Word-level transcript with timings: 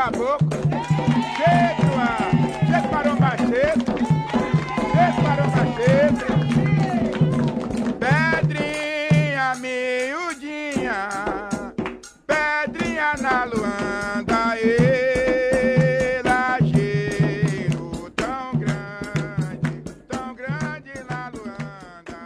caboclo. 0.00 0.48
Cheio 1.36 2.88
para 2.90 3.12
o 3.12 3.20
macheto. 3.20 3.92
Cheio 4.92 5.14
para 5.22 5.42
o 5.44 5.50
macheto. 5.50 6.26
Pedrinha 8.00 9.54
miudinha. 9.56 11.00
Pedrinha 12.26 13.12
na 13.20 13.44
luanda. 13.44 14.56
E 14.58 16.22
lajeiro 16.24 18.10
tão 18.16 18.58
grande. 18.58 19.82
Tão 20.08 20.34
grande 20.34 20.92
na 21.10 21.28
luanda. 21.28 22.16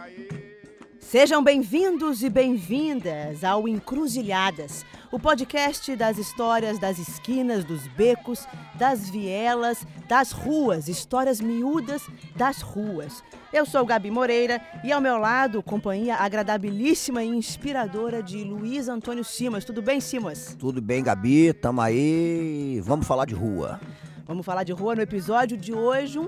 Sejam 1.01 1.43
bem-vindos 1.43 2.23
e 2.23 2.29
bem-vindas 2.29 3.43
ao 3.43 3.67
Encruzilhadas, 3.67 4.85
o 5.15 5.19
podcast 5.19 5.95
das 5.95 6.17
histórias 6.17 6.77
das 6.77 6.99
esquinas, 6.99 7.63
dos 7.63 7.87
becos, 7.87 8.45
das 8.73 9.09
vielas, 9.09 9.87
das 10.09 10.33
ruas, 10.33 10.89
histórias 10.89 11.39
miúdas 11.39 12.01
das 12.35 12.59
ruas. 12.59 13.23
Eu 13.53 13.65
sou 13.65 13.85
Gabi 13.85 14.11
Moreira 14.11 14.61
e 14.83 14.91
ao 14.91 14.99
meu 14.99 15.17
lado, 15.17 15.63
companhia 15.63 16.17
agradabilíssima 16.17 17.23
e 17.23 17.29
inspiradora 17.29 18.21
de 18.21 18.43
Luiz 18.43 18.89
Antônio 18.89 19.23
Simas. 19.23 19.63
Tudo 19.63 19.81
bem, 19.81 20.01
Simas? 20.01 20.53
Tudo 20.59 20.81
bem, 20.81 21.01
Gabi? 21.01 21.53
Tamo 21.53 21.79
aí. 21.79 22.81
Vamos 22.83 23.07
falar 23.07 23.23
de 23.23 23.33
rua. 23.33 23.79
Vamos 24.25 24.45
falar 24.45 24.65
de 24.65 24.73
rua 24.73 24.95
no 24.95 25.01
episódio 25.01 25.55
de 25.55 25.71
hoje, 25.71 26.19
um 26.19 26.27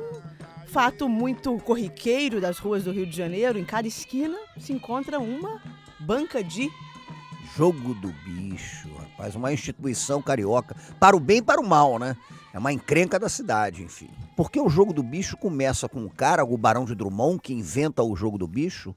fato 0.65 1.09
muito 1.09 1.57
corriqueiro 1.57 2.40
das 2.40 2.57
ruas 2.57 2.85
do 2.85 2.91
Rio 2.93 3.05
de 3.05 3.17
Janeiro. 3.17 3.59
Em 3.59 3.65
cada 3.65 3.85
esquina 3.85 4.38
se 4.57 4.71
encontra 4.71 5.20
uma 5.20 5.62
banca 5.99 6.41
de 6.41 6.70
Jogo 7.55 7.93
do 7.95 8.09
bicho, 8.25 8.89
rapaz. 8.97 9.35
Uma 9.35 9.53
instituição 9.53 10.21
carioca. 10.21 10.75
Para 10.99 11.15
o 11.15 11.19
bem 11.19 11.37
e 11.37 11.41
para 11.41 11.61
o 11.61 11.67
mal, 11.67 11.97
né? 11.97 12.15
É 12.54 12.59
uma 12.59 12.73
encrenca 12.73 13.20
da 13.20 13.29
cidade, 13.29 13.84
enfim. 13.84 14.09
Porque 14.35 14.59
o 14.59 14.70
jogo 14.70 14.93
do 14.93 15.04
bicho 15.04 15.37
começa 15.37 15.87
com 15.87 15.99
um 15.99 16.09
cara, 16.09 16.43
o 16.43 16.57
Barão 16.57 16.85
de 16.85 16.95
Drummond, 16.95 17.39
que 17.39 17.54
inventa 17.54 18.04
o 18.04 18.15
jogo 18.15 18.37
do 18.37 18.48
bicho, 18.48 18.95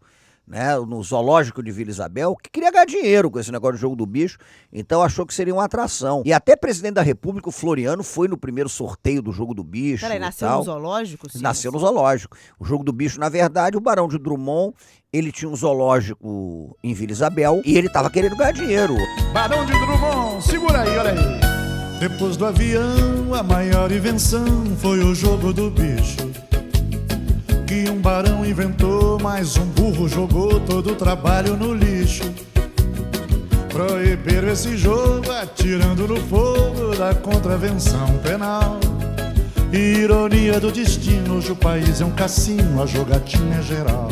né? 0.50 0.76
No 0.80 1.00
zoológico 1.02 1.62
de 1.62 1.70
Vila 1.70 1.90
Isabel, 1.90 2.36
que 2.42 2.50
queria 2.50 2.72
ganhar 2.72 2.84
dinheiro 2.84 3.30
com 3.30 3.38
esse 3.38 3.52
negócio 3.52 3.76
de 3.76 3.80
jogo 3.80 3.94
do 3.94 4.04
bicho, 4.04 4.36
então 4.72 5.00
achou 5.00 5.24
que 5.24 5.32
seria 5.32 5.54
uma 5.54 5.64
atração. 5.64 6.22
E 6.26 6.32
até 6.32 6.56
presidente 6.56 6.94
da 6.94 7.02
República, 7.02 7.48
o 7.48 7.52
Floriano, 7.52 8.02
foi 8.02 8.26
no 8.26 8.36
primeiro 8.36 8.68
sorteio 8.68 9.22
do 9.22 9.32
jogo 9.32 9.54
do 9.54 9.62
bicho. 9.62 10.04
Peraí, 10.04 10.18
nasceu 10.18 10.48
tal. 10.48 10.58
no 10.58 10.64
zoológico? 10.64 11.30
Simas? 11.30 11.42
Nasceu 11.42 11.70
no 11.70 11.78
zoológico. 11.78 12.36
O 12.58 12.64
jogo 12.64 12.82
do 12.82 12.92
bicho, 12.92 13.20
na 13.20 13.28
verdade, 13.28 13.76
o 13.76 13.80
Barão 13.80 14.08
de 14.08 14.18
Drummond, 14.18 14.74
ele 15.12 15.30
tinha 15.30 15.48
um 15.48 15.54
zoológico 15.54 16.76
em 16.82 16.92
Vila 16.92 17.12
Isabel 17.12 17.62
e 17.64 17.78
ele 17.78 17.88
tava 17.88 18.10
querendo 18.10 18.36
ganhar 18.36 18.52
dinheiro. 18.52 18.96
Barão 19.32 19.64
de 19.64 19.72
Drummond, 19.72 20.44
segura 20.44 20.82
aí, 20.82 20.98
olha 20.98 21.12
aí. 21.12 22.00
Depois 22.00 22.36
do 22.36 22.46
avião, 22.46 23.34
a 23.34 23.42
maior 23.42 23.92
invenção 23.92 24.64
foi 24.78 24.98
o 25.00 25.14
jogo 25.14 25.52
do 25.52 25.70
bicho. 25.70 26.49
Que 27.70 27.88
um 27.88 28.00
barão 28.00 28.44
inventou, 28.44 29.16
mas 29.20 29.56
um 29.56 29.64
burro 29.64 30.08
jogou 30.08 30.58
todo 30.58 30.90
o 30.90 30.96
trabalho 30.96 31.56
no 31.56 31.72
lixo. 31.72 32.24
Proibiram 33.68 34.48
esse 34.48 34.76
jogo, 34.76 35.30
atirando 35.30 36.08
no 36.08 36.16
fogo 36.16 36.96
da 36.96 37.14
contravenção 37.14 38.18
penal. 38.24 38.80
Ironia 39.72 40.58
do 40.58 40.72
destino, 40.72 41.36
hoje 41.36 41.52
o 41.52 41.56
país 41.56 42.00
é 42.00 42.04
um 42.04 42.12
cassino, 42.12 42.82
a 42.82 42.86
jogatina 42.86 43.58
é 43.58 43.62
geral. 43.62 44.08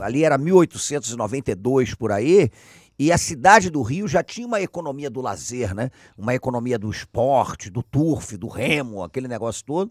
Ali 0.00 0.24
era 0.24 0.36
1892 0.36 1.94
por 1.94 2.10
aí. 2.10 2.50
E 2.98 3.10
a 3.10 3.18
cidade 3.18 3.70
do 3.70 3.80
Rio 3.82 4.06
já 4.06 4.22
tinha 4.22 4.46
uma 4.46 4.60
economia 4.60 5.08
do 5.08 5.20
lazer, 5.20 5.74
né? 5.74 5.90
Uma 6.16 6.34
economia 6.34 6.78
do 6.78 6.90
esporte, 6.90 7.70
do 7.70 7.82
turf, 7.82 8.36
do 8.36 8.48
remo, 8.48 9.02
aquele 9.02 9.26
negócio 9.26 9.64
todo. 9.64 9.90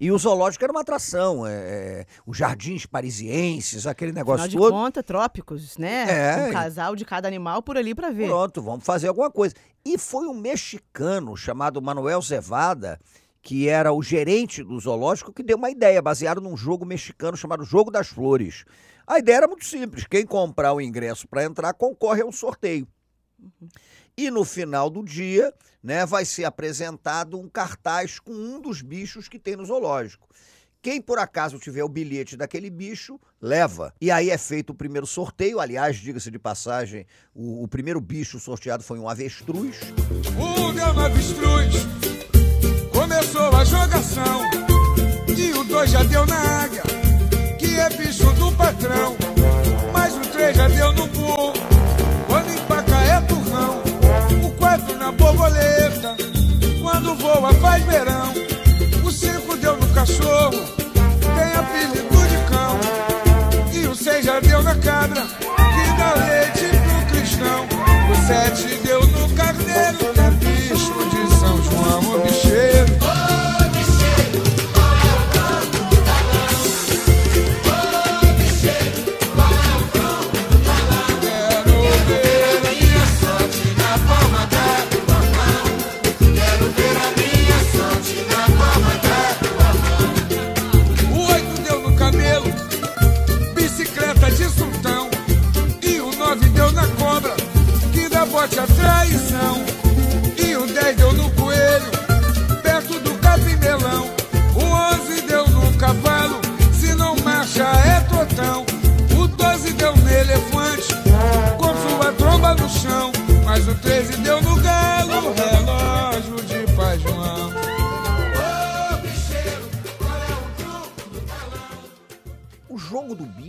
E 0.00 0.10
o 0.10 0.16
zoológico 0.16 0.64
era 0.64 0.72
uma 0.72 0.80
atração. 0.80 1.46
é, 1.46 1.52
é, 1.52 2.06
os 2.26 2.36
jardins 2.36 2.86
parisienses, 2.86 3.86
aquele 3.86 4.12
negócio 4.12 4.46
Afinal 4.46 4.48
de 4.48 4.56
todo. 4.56 4.72
contas, 4.72 5.04
trópicos, 5.04 5.76
né? 5.76 6.06
É. 6.08 6.48
Um 6.48 6.52
casal 6.52 6.96
de 6.96 7.04
cada 7.04 7.28
animal 7.28 7.62
por 7.62 7.76
ali 7.76 7.94
pra 7.94 8.10
ver. 8.10 8.26
Pronto, 8.26 8.62
vamos 8.62 8.84
fazer 8.84 9.08
alguma 9.08 9.30
coisa. 9.30 9.54
E 9.84 9.98
foi 9.98 10.26
um 10.26 10.34
mexicano 10.34 11.36
chamado 11.36 11.82
Manuel 11.82 12.22
Zevada, 12.22 12.98
que 13.42 13.68
era 13.68 13.92
o 13.92 14.02
gerente 14.02 14.62
do 14.62 14.80
zoológico, 14.80 15.34
que 15.34 15.42
deu 15.42 15.58
uma 15.58 15.70
ideia, 15.70 16.00
baseado 16.00 16.40
num 16.40 16.56
jogo 16.56 16.86
mexicano 16.86 17.36
chamado 17.36 17.62
Jogo 17.64 17.90
das 17.90 18.08
Flores. 18.08 18.64
A 19.06 19.18
ideia 19.18 19.36
era 19.38 19.48
muito 19.48 19.66
simples: 19.66 20.06
quem 20.06 20.24
comprar 20.24 20.72
o 20.72 20.80
ingresso 20.80 21.28
para 21.28 21.44
entrar 21.44 21.74
concorre 21.74 22.22
a 22.22 22.26
um 22.26 22.32
sorteio. 22.32 22.88
E 24.16 24.30
no 24.30 24.44
final 24.44 24.90
do 24.90 25.02
dia, 25.02 25.52
né, 25.82 26.04
vai 26.04 26.24
ser 26.24 26.44
apresentado 26.44 27.38
um 27.38 27.48
cartaz 27.48 28.18
com 28.18 28.32
um 28.32 28.60
dos 28.60 28.82
bichos 28.82 29.28
que 29.28 29.38
tem 29.38 29.56
no 29.56 29.64
zoológico. 29.64 30.28
Quem 30.82 31.00
por 31.00 31.18
acaso 31.18 31.58
tiver 31.58 31.84
o 31.84 31.88
bilhete 31.88 32.38
daquele 32.38 32.70
bicho, 32.70 33.20
leva. 33.40 33.92
E 34.00 34.10
aí 34.10 34.30
é 34.30 34.38
feito 34.38 34.70
o 34.70 34.74
primeiro 34.74 35.06
sorteio. 35.06 35.60
Aliás, 35.60 35.96
diga-se 35.96 36.30
de 36.30 36.38
passagem, 36.38 37.06
o, 37.34 37.64
o 37.64 37.68
primeiro 37.68 38.00
bicho 38.00 38.40
sorteado 38.40 38.82
foi 38.82 38.98
um 38.98 39.06
avestruz. 39.06 39.78
Deu 40.74 40.94
no 40.94 41.00
avestruz, 41.00 41.74
começou 42.92 43.54
a 43.54 43.64
jogação. 43.64 44.40
E 45.36 45.52
o 45.52 45.64
dois 45.64 45.90
já 45.90 46.02
deu 46.02 46.24
na 46.24 46.62
águia, 46.62 46.82
que 47.58 47.78
é 47.78 47.90
bicho 47.90 48.32
do 48.34 48.50
patrão. 48.52 49.16
Mas 49.92 50.14
o 50.14 50.20
três 50.32 50.56
já 50.56 50.68
deu 50.68 50.92
no 50.92 51.09
voa 57.40 57.54
faz 57.54 57.82
verão. 57.84 58.32
O 59.02 59.10
cinco 59.10 59.56
deu 59.56 59.76
no 59.76 59.88
cachorro, 59.94 60.62
tem 61.20 61.52
apelido 61.56 62.28
de 62.28 62.36
cão. 62.50 62.78
E 63.72 63.86
o 63.86 63.94
seis 63.94 64.24
já 64.24 64.40
deu 64.40 64.62
na 64.62 64.74
cabra, 64.74 65.22
que 65.22 65.98
dá 65.98 66.14
leite 66.26 66.68
pro 66.84 67.06
cristão. 67.12 67.66
O 68.10 68.26
sete 68.26 68.79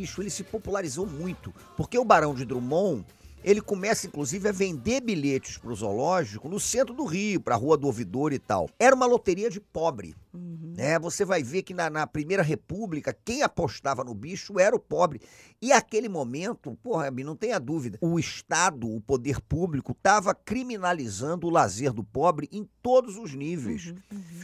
bicho 0.01 0.21
ele 0.21 0.31
se 0.31 0.43
popularizou 0.43 1.05
muito, 1.05 1.53
porque 1.77 1.97
o 1.97 2.03
Barão 2.03 2.33
de 2.33 2.43
Drummond 2.43 3.05
ele 3.43 3.61
começa 3.61 4.07
inclusive 4.07 4.49
a 4.49 4.51
vender 4.51 5.01
bilhetes 5.01 5.57
para 5.57 5.71
o 5.71 5.75
zoológico 5.75 6.49
no 6.49 6.59
centro 6.59 6.93
do 6.93 7.05
Rio, 7.05 7.39
para 7.39 7.55
a 7.55 7.57
Rua 7.57 7.77
do 7.77 7.87
Ouvidor 7.87 8.33
e 8.33 8.39
tal. 8.39 8.69
Era 8.79 8.95
uma 8.95 9.05
loteria 9.05 9.49
de 9.49 9.59
pobre. 9.59 10.15
Né? 10.33 10.97
Você 10.99 11.25
vai 11.25 11.41
ver 11.43 11.63
que 11.63 11.73
na, 11.73 11.89
na 11.89 12.05
Primeira 12.07 12.43
República, 12.43 13.15
quem 13.25 13.41
apostava 13.41 14.03
no 14.03 14.13
bicho 14.13 14.59
era 14.59 14.75
o 14.75 14.79
pobre. 14.79 15.21
E 15.61 15.71
aquele 15.71 16.09
momento, 16.09 16.75
porra, 16.81 17.05
não 17.23 17.35
tenha 17.35 17.59
dúvida, 17.59 17.97
o 18.01 18.17
Estado, 18.17 18.89
o 18.89 18.99
poder 18.99 19.39
público, 19.41 19.91
estava 19.91 20.33
criminalizando 20.33 21.45
o 21.45 21.51
lazer 21.51 21.93
do 21.93 22.03
pobre 22.03 22.49
em 22.51 22.67
todos 22.81 23.15
os 23.15 23.33
níveis. 23.35 23.93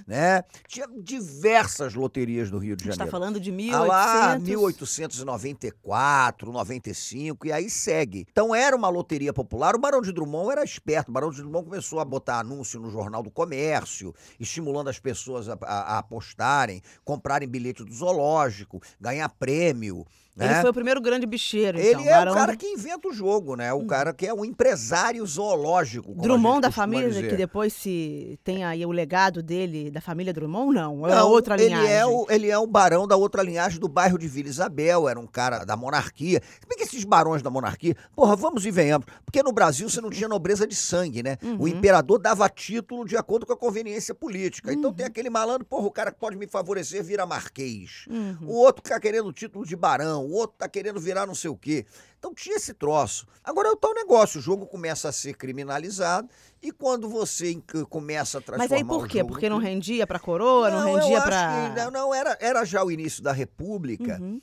Né? 0.06 0.44
Tinha 0.68 0.88
diversas 1.02 1.96
loterias 1.96 2.52
do 2.52 2.60
Rio 2.60 2.76
de 2.76 2.84
A 2.84 2.86
gente 2.86 2.98
Janeiro. 2.98 3.12
tá 3.12 3.12
falando 3.12 3.40
de 3.40 3.52
Ah 3.74 3.84
lá, 3.84 4.38
1800. 4.40 5.18
1894, 5.18 6.52
95, 6.52 7.48
e 7.48 7.52
aí 7.52 7.70
segue. 7.70 8.26
Então 8.32 8.54
era 8.54 8.76
uma 8.76 8.90
loteria 8.90 9.34
popular. 9.34 9.76
O 9.76 9.80
Barão 9.80 10.02
de 10.02 10.12
Drummond 10.12 10.52
era 10.52 10.64
esperto. 10.64 11.10
O 11.10 11.14
Barão 11.14 11.32
de 11.32 11.38
Drummond 11.42 11.66
começou 11.66 12.00
a 12.00 12.06
botar 12.06 12.40
anúncio 12.40 12.80
no 12.80 12.92
Jornal 12.92 13.24
do 13.24 13.32
Comércio, 13.32 14.14
estimulando 14.40 14.90
as 14.90 15.00
pessoas 15.00 15.50
a, 15.50 15.58
a- 15.64 15.96
a 15.96 15.98
apostarem, 15.98 16.82
comprarem 17.04 17.48
bilhete 17.50 17.84
do 17.84 17.92
zoológico, 17.94 18.80
ganhar 19.02 19.30
prêmio. 19.30 20.06
Ele 20.40 20.54
né? 20.54 20.62
foi 20.62 20.70
o 20.70 20.74
primeiro 20.74 21.02
grande 21.02 21.26
bicheiro, 21.26 21.80
Ele 21.80 21.90
então. 21.90 22.06
é 22.06 22.10
Barão 22.12 22.32
o 22.32 22.36
cara 22.36 22.52
do- 22.54 22.58
que 22.58 22.68
inventa 22.68 23.08
o 23.08 23.14
jogo, 23.14 23.56
né? 23.56 23.74
O 23.74 23.86
cara 23.86 24.14
que 24.14 24.28
é 24.28 24.34
um 24.34 24.46
empresário 24.46 25.26
zoológico. 25.26 26.10
como 26.10 26.22
Drummond 26.22 26.62
da 26.62 26.72
família, 26.72 27.10
dizer. 27.10 27.30
que 27.30 27.36
depois 27.36 27.74
se 27.74 28.40
tem 28.44 28.64
aí 28.64 28.86
o 28.86 28.92
legado 28.92 29.42
dele, 29.42 29.90
da 29.90 30.02
família 30.02 30.34
Drummond, 30.34 30.74
não. 30.76 31.08
é 31.08 31.16
Não, 31.16 31.30
outra 31.30 31.56
linhagem. 31.56 31.86
Ele 31.86 31.94
é, 31.94 32.06
o, 32.06 32.26
ele 32.30 32.50
é 32.50 32.58
o 32.58 32.68
barão 32.68 33.08
da 33.08 33.16
outra 33.16 33.42
linhagem 33.42 33.80
do 33.80 33.88
bairro 33.88 34.18
de 34.18 34.28
Vila 34.28 34.50
Isabel, 34.50 35.08
era 35.10 35.20
um 35.20 35.28
cara 35.28 35.64
da 35.64 35.76
monarquia. 35.76 36.42
Bem 36.68 36.78
que 36.78 36.84
esses 36.84 37.04
barões 37.04 37.42
da 37.42 37.50
monarquia, 37.50 37.96
porra, 38.16 38.36
vamos 38.36 38.66
e 38.66 38.72
venhamos. 38.72 39.08
Porque 39.26 39.42
no 39.42 39.52
Brasil 39.52 39.90
você 39.90 40.00
não 40.02 40.10
tinha 40.10 40.28
nobreza 40.28 40.68
de 40.68 40.76
sangue, 40.76 41.24
né? 41.24 41.38
Uhum. 41.42 41.58
O 41.62 41.68
imperador 41.68 42.20
dava 42.20 42.48
título 42.50 43.06
de 43.06 43.18
acordo 43.18 43.46
com 43.46 43.54
a 43.54 43.58
conveniência 43.58 44.14
política. 44.14 44.72
Então 44.72 44.90
Uhum. 44.92 44.96
tem 44.96 45.06
aquele 45.06 45.30
malandro, 45.30 45.66
porra, 45.66 45.88
o 45.88 45.92
cara 45.92 46.12
que 46.12 46.20
pode 46.20 46.36
me 46.38 46.48
favorecer 46.48 47.04
vira 47.04 47.26
marquês. 47.26 48.06
Uhum. 48.10 48.38
O 48.48 48.54
outro 48.58 48.84
tá 48.84 49.00
querendo 49.00 49.28
o 49.28 49.34
título 49.34 49.66
de 49.66 49.76
barão, 49.76 50.27
o 50.28 50.32
outro 50.34 50.58
tá 50.58 50.68
querendo 50.68 51.00
virar 51.00 51.26
não 51.26 51.34
sei 51.36 51.50
o 51.50 51.56
quê. 51.58 51.86
Então 52.20 52.34
tinha 52.34 52.56
esse 52.58 52.74
troço. 52.74 53.26
Agora 53.44 53.70
é 53.70 53.72
o 53.72 53.76
tal 53.76 53.94
negócio, 53.94 54.40
o 54.40 54.42
jogo 54.44 54.66
começa 54.66 55.10
a 55.10 55.12
ser 55.12 55.36
criminalizado 55.36 56.30
e 56.62 56.72
quando 56.72 57.08
você 57.10 57.52
inc- 57.52 57.86
começa 57.90 58.40
a 58.40 58.42
transformar 58.42 58.70
Mas 58.70 58.72
aí 58.72 58.84
por 58.86 59.08
quê? 59.08 59.24
Porque 59.24 59.50
não 59.50 59.58
rendia 59.58 60.06
pra 60.08 60.20
coroa, 60.20 60.70
não, 60.70 60.88
eu 60.90 60.96
rendia 60.96 61.22
que 61.22 61.76
não, 61.86 61.92
não, 61.92 62.14
era, 62.14 62.38
era 62.42 62.66
já 62.66 62.84
o 62.84 62.92
início 62.92 63.22
da 63.24 63.32
República. 63.32 64.18
Uhum. 64.22 64.42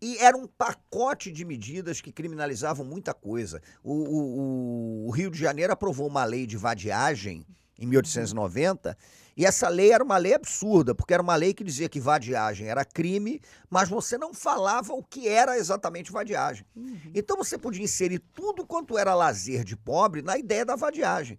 E 0.00 0.16
era 0.18 0.36
um 0.36 0.46
pacote 0.46 1.32
de 1.32 1.44
medidas 1.44 2.00
que 2.00 2.12
criminalizavam 2.12 2.86
muita 2.86 3.12
coisa. 3.12 3.60
O- 3.82 3.92
o- 3.94 5.06
o 5.08 5.10
Rio 5.10 5.28
de 5.30 5.38
Janeiro 5.38 5.72
aprovou 5.72 6.06
uma 6.06 6.24
lei 6.24 6.46
de 6.46 6.56
vadiagem 6.56 7.44
em 7.78 7.86
1890, 7.86 8.96
e 9.36 9.46
essa 9.46 9.68
lei 9.68 9.92
era 9.92 10.02
uma 10.02 10.16
lei 10.16 10.34
absurda, 10.34 10.96
porque 10.96 11.14
era 11.14 11.22
uma 11.22 11.36
lei 11.36 11.54
que 11.54 11.62
dizia 11.62 11.88
que 11.88 12.00
vadiagem 12.00 12.66
era 12.66 12.84
crime, 12.84 13.40
mas 13.70 13.88
você 13.88 14.18
não 14.18 14.34
falava 14.34 14.92
o 14.92 15.02
que 15.02 15.28
era 15.28 15.56
exatamente 15.56 16.10
vadiagem. 16.10 16.66
Então 17.14 17.36
você 17.36 17.56
podia 17.56 17.84
inserir 17.84 18.18
tudo 18.34 18.66
quanto 18.66 18.98
era 18.98 19.14
lazer 19.14 19.62
de 19.62 19.76
pobre 19.76 20.22
na 20.22 20.36
ideia 20.36 20.64
da 20.64 20.74
vadiagem. 20.74 21.38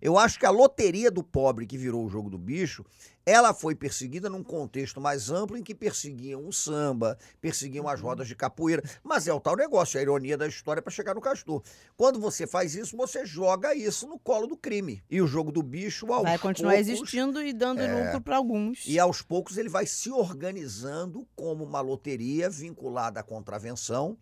Eu 0.00 0.16
acho 0.18 0.38
que 0.38 0.46
a 0.46 0.50
loteria 0.50 1.10
do 1.10 1.22
pobre 1.22 1.66
que 1.66 1.76
virou 1.76 2.04
o 2.04 2.08
jogo 2.08 2.30
do 2.30 2.38
bicho, 2.38 2.84
ela 3.26 3.52
foi 3.52 3.74
perseguida 3.74 4.30
num 4.30 4.42
contexto 4.42 5.00
mais 5.00 5.28
amplo 5.30 5.56
em 5.56 5.62
que 5.62 5.74
perseguiam 5.74 6.46
o 6.46 6.52
samba, 6.52 7.18
perseguiam 7.40 7.88
as 7.88 8.00
rodas 8.00 8.26
de 8.28 8.34
capoeira, 8.34 8.82
mas 9.02 9.26
é 9.28 9.32
o 9.34 9.40
tal 9.40 9.56
negócio, 9.56 9.98
a 9.98 10.02
ironia 10.02 10.36
da 10.38 10.46
história 10.46 10.80
para 10.80 10.92
chegar 10.92 11.14
no 11.14 11.20
castor. 11.20 11.62
Quando 11.96 12.18
você 12.20 12.46
faz 12.46 12.74
isso, 12.74 12.96
você 12.96 13.26
joga 13.26 13.74
isso 13.74 14.06
no 14.06 14.18
colo 14.18 14.46
do 14.46 14.56
crime. 14.56 15.02
E 15.10 15.20
o 15.20 15.26
jogo 15.26 15.50
do 15.52 15.62
bicho 15.62 16.10
aos 16.12 16.22
Vai 16.22 16.38
continuar 16.38 16.72
poucos, 16.74 16.88
existindo 16.88 17.42
e 17.42 17.52
dando 17.52 17.82
lucro 17.82 18.20
pra 18.20 18.36
alguns. 18.36 18.86
e 18.86 18.98
aos 18.98 19.20
poucos 19.20 19.58
ele 19.58 19.68
vai 19.68 19.84
se 19.84 20.10
organizando 20.10 21.26
como 21.34 21.64
uma 21.64 21.80
loteria 21.80 22.48
vinculada 22.48 23.20
à 23.20 23.22
contravenção. 23.22 24.16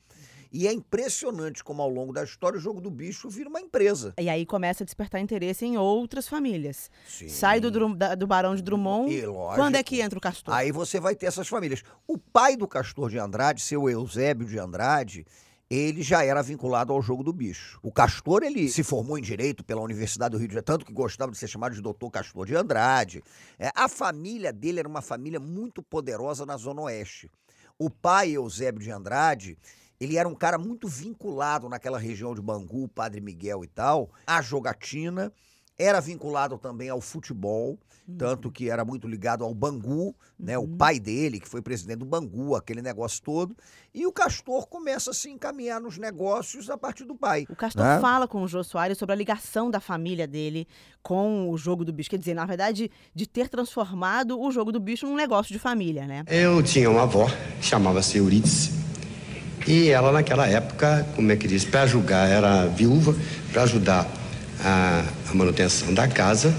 E 0.57 0.67
é 0.67 0.73
impressionante 0.73 1.63
como 1.63 1.83
ao 1.83 1.91
longo 1.91 2.15
da 2.15 2.25
história 2.25 2.57
o 2.57 2.61
jogo 2.61 2.81
do 2.81 2.91
bicho 2.91 3.29
vira 3.29 3.47
uma 3.47 3.61
empresa. 3.61 4.15
E 4.19 4.27
aí 4.27 4.47
começa 4.47 4.85
a 4.85 4.87
despertar 4.87 5.21
interesse 5.21 5.67
em 5.67 5.77
outras 5.77 6.27
famílias. 6.27 6.91
Sim. 7.07 7.29
Sai 7.29 7.61
do, 7.61 7.71
do 7.71 8.27
Barão 8.27 8.57
de 8.57 8.63
Drummond. 8.63 9.13
E 9.13 9.27
lógico. 9.27 9.55
Quando 9.55 9.75
é 9.75 9.83
que 9.83 10.01
entra 10.01 10.19
o 10.19 10.23
Castor? 10.23 10.55
Aí 10.55 10.73
você 10.73 10.99
vai 10.99 11.15
ter 11.15 11.27
essas 11.27 11.47
famílias. 11.47 11.83
O 12.09 12.17
pai 12.17 12.57
do 12.57 12.67
Castor 12.67 13.11
de 13.11 13.19
Andrade, 13.19 13.61
seu 13.61 13.87
Eusébio 13.87 14.47
de 14.47 14.59
Andrade, 14.59 15.27
ele 15.69 16.03
já 16.03 16.25
era 16.25 16.41
vinculado 16.43 16.91
ao 16.91 17.03
jogo 17.03 17.23
do 17.23 17.35
bicho. 17.35 17.79
O 17.83 17.93
Castor, 17.93 18.43
ele 18.43 18.71
se 18.71 18.83
formou 18.83 19.19
em 19.19 19.23
Direito 19.23 19.63
pela 19.63 19.83
Universidade 19.83 20.33
do 20.33 20.39
Rio 20.39 20.49
de 20.49 20.55
Janeiro, 20.55 20.65
tanto 20.65 20.87
que 20.87 20.93
gostava 20.95 21.31
de 21.31 21.37
ser 21.37 21.49
chamado 21.49 21.75
de 21.75 21.83
doutor 21.83 22.11
Castor 22.11 22.47
de 22.47 22.57
Andrade. 22.57 23.23
É, 23.59 23.71
a 23.75 23.91
família 23.91 24.55
dele 24.55 24.79
era 24.79 24.89
uma 24.89 25.03
família 25.03 25.39
muito 25.39 25.83
poderosa 25.83 26.47
na 26.47 26.57
Zona 26.57 26.81
Oeste. 26.81 27.31
O 27.79 27.91
pai, 27.91 28.31
Eusébio 28.31 28.81
de 28.81 28.91
Andrade, 28.91 29.59
ele 30.01 30.17
era 30.17 30.29
um 30.29 30.35
cara 30.35 30.59
muito 30.59 30.89
vinculado 30.89 31.69
naquela 31.69 31.99
região 31.99 32.35
de 32.35 32.43
Bangu, 32.43 32.89
Padre 32.89 33.21
Miguel 33.21 33.65
e 33.65 33.69
tal, 33.69 34.11
à 34.27 34.41
jogatina, 34.43 35.33
era 35.79 36.01
vinculado 36.01 36.57
também 36.57 36.89
ao 36.89 37.01
futebol, 37.01 37.79
tanto 38.17 38.53
que 38.53 38.71
era 38.71 38.85
muito 38.85 39.09
ligado 39.09 39.43
ao 39.43 39.53
Bangu, 39.53 40.15
né? 40.39 40.57
O 40.57 40.69
pai 40.69 41.01
dele, 41.01 41.41
que 41.41 41.49
foi 41.49 41.61
presidente 41.61 41.99
do 41.99 42.05
Bangu, 42.05 42.55
aquele 42.55 42.81
negócio 42.81 43.21
todo. 43.23 43.57
E 43.93 44.07
o 44.07 44.13
Castor 44.13 44.69
começa 44.69 45.11
a 45.11 45.15
se 45.15 45.29
encaminhar 45.29 45.81
nos 45.81 45.99
negócios 45.99 46.71
a 46.71 46.79
partir 46.79 47.05
do 47.05 47.17
pai. 47.17 47.47
O 47.51 47.57
Castor 47.57 47.85
né? 47.85 47.99
fala 48.01 48.29
com 48.29 48.43
o 48.43 48.49
Jô 48.49 48.63
Soares 48.63 48.97
sobre 48.97 49.13
a 49.13 49.17
ligação 49.17 49.71
da 49.71 49.81
família 49.81 50.27
dele 50.27 50.69
com 51.03 51.51
o 51.51 51.59
jogo 51.59 51.85
do 51.85 51.93
bicho. 51.93 52.09
Quer 52.09 52.19
dizer, 52.19 52.35
na 52.35 52.47
verdade, 52.47 52.91
de 53.13 53.27
ter 53.27 53.49
transformado 53.49 54.41
o 54.41 54.51
jogo 54.53 54.71
do 54.71 54.79
bicho 54.79 55.07
num 55.07 55.17
negócio 55.17 55.53
de 55.53 55.59
família, 55.59 56.07
né? 56.07 56.23
Eu 56.29 56.63
tinha 56.63 56.89
uma 56.89 57.03
avó, 57.03 57.27
chamava-se 57.61 58.19
Eurídice, 58.19 58.71
e 59.67 59.89
ela 59.89 60.13
naquela 60.13 60.47
época, 60.47 61.07
como 61.17 61.33
é 61.33 61.37
que 61.37 61.49
diz, 61.49 61.65
para 61.65 61.87
julgar, 61.87 62.29
era 62.29 62.67
viúva, 62.67 63.15
para 63.53 63.63
ajudar 63.63 64.07
a, 64.61 65.05
a 65.29 65.35
manutenção 65.35 65.93
da 65.93 66.07
casa, 66.07 66.55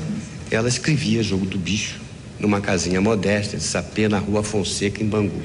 ela 0.51 0.67
escrevia 0.67 1.23
Jogo 1.23 1.45
do 1.45 1.57
Bicho 1.57 1.99
numa 2.39 2.61
casinha 2.61 3.01
modesta 3.01 3.57
de 3.57 3.63
sapê 3.63 4.07
na 4.07 4.19
rua 4.19 4.43
Fonseca, 4.43 5.01
em 5.01 5.07
Bangu. 5.07 5.41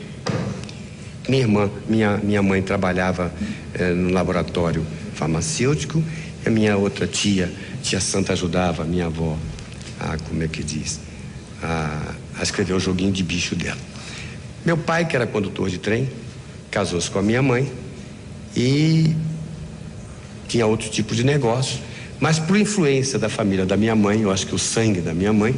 Minha 1.29 1.43
irmã, 1.43 1.71
minha, 1.89 2.19
minha 2.19 2.43
mãe 2.43 2.61
trabalhava 2.61 3.33
eh, 3.75 3.91
no 3.93 4.11
laboratório 4.11 4.85
farmacêutico, 5.15 6.03
a 6.45 6.51
minha 6.51 6.77
outra 6.77 7.07
tia, 7.07 7.51
tia 7.83 8.01
Santa, 8.01 8.33
ajudava 8.33 8.83
a 8.83 8.85
minha 8.85 9.07
avó 9.07 9.39
a, 10.01 10.19
como 10.19 10.43
é 10.43 10.49
que 10.49 10.63
diz, 10.63 11.01
a, 11.63 12.15
a 12.39 12.43
escrever 12.43 12.75
o 12.75 12.81
joguinho 12.81 13.13
de 13.13 13.23
bicho 13.23 13.55
dela. 13.55 13.79
Meu 14.65 14.77
pai, 14.77 15.07
que 15.07 15.17
era 15.17 15.27
condutor 15.27 15.71
de 15.71 15.79
trem, 15.79 16.09
casou-se 16.73 17.09
com 17.11 17.19
a 17.19 17.23
minha 17.23 17.43
mãe 17.43 17.71
e 18.57 19.15
tinha 20.49 20.67
outro 20.67 20.91
tipo 20.91 21.15
de 21.15 21.23
negócio, 21.23 21.79
mas 22.19 22.39
por 22.39 22.57
influência 22.57 23.19
da 23.19 23.29
família 23.29 23.65
da 23.65 23.77
minha 23.77 23.95
mãe, 23.95 24.23
eu 24.23 24.33
acho 24.33 24.47
que 24.47 24.55
o 24.55 24.59
sangue 24.59 25.01
da 25.01 25.15
minha 25.15 25.33
mãe, 25.33 25.55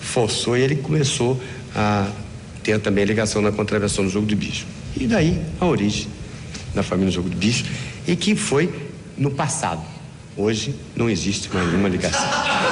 forçou 0.00 0.56
e 0.56 0.62
ele 0.62 0.76
começou 0.76 1.38
a 1.76 2.08
ter 2.62 2.80
também 2.80 3.04
ligação 3.04 3.42
na 3.42 3.52
contravenção 3.52 4.04
do 4.04 4.10
jogo 4.10 4.26
do 4.26 4.34
bicho. 4.34 4.66
E 4.96 5.06
daí 5.06 5.40
a 5.60 5.66
origem 5.66 6.08
da 6.74 6.82
família 6.82 7.10
do 7.10 7.14
jogo 7.14 7.28
do 7.28 7.36
bicho, 7.36 7.64
e 8.06 8.16
que 8.16 8.34
foi 8.34 8.72
no 9.16 9.30
passado. 9.30 9.82
Hoje 10.36 10.74
não 10.96 11.10
existe 11.10 11.52
mais 11.52 11.66
nenhuma 11.66 11.88
ligação. 11.88 12.26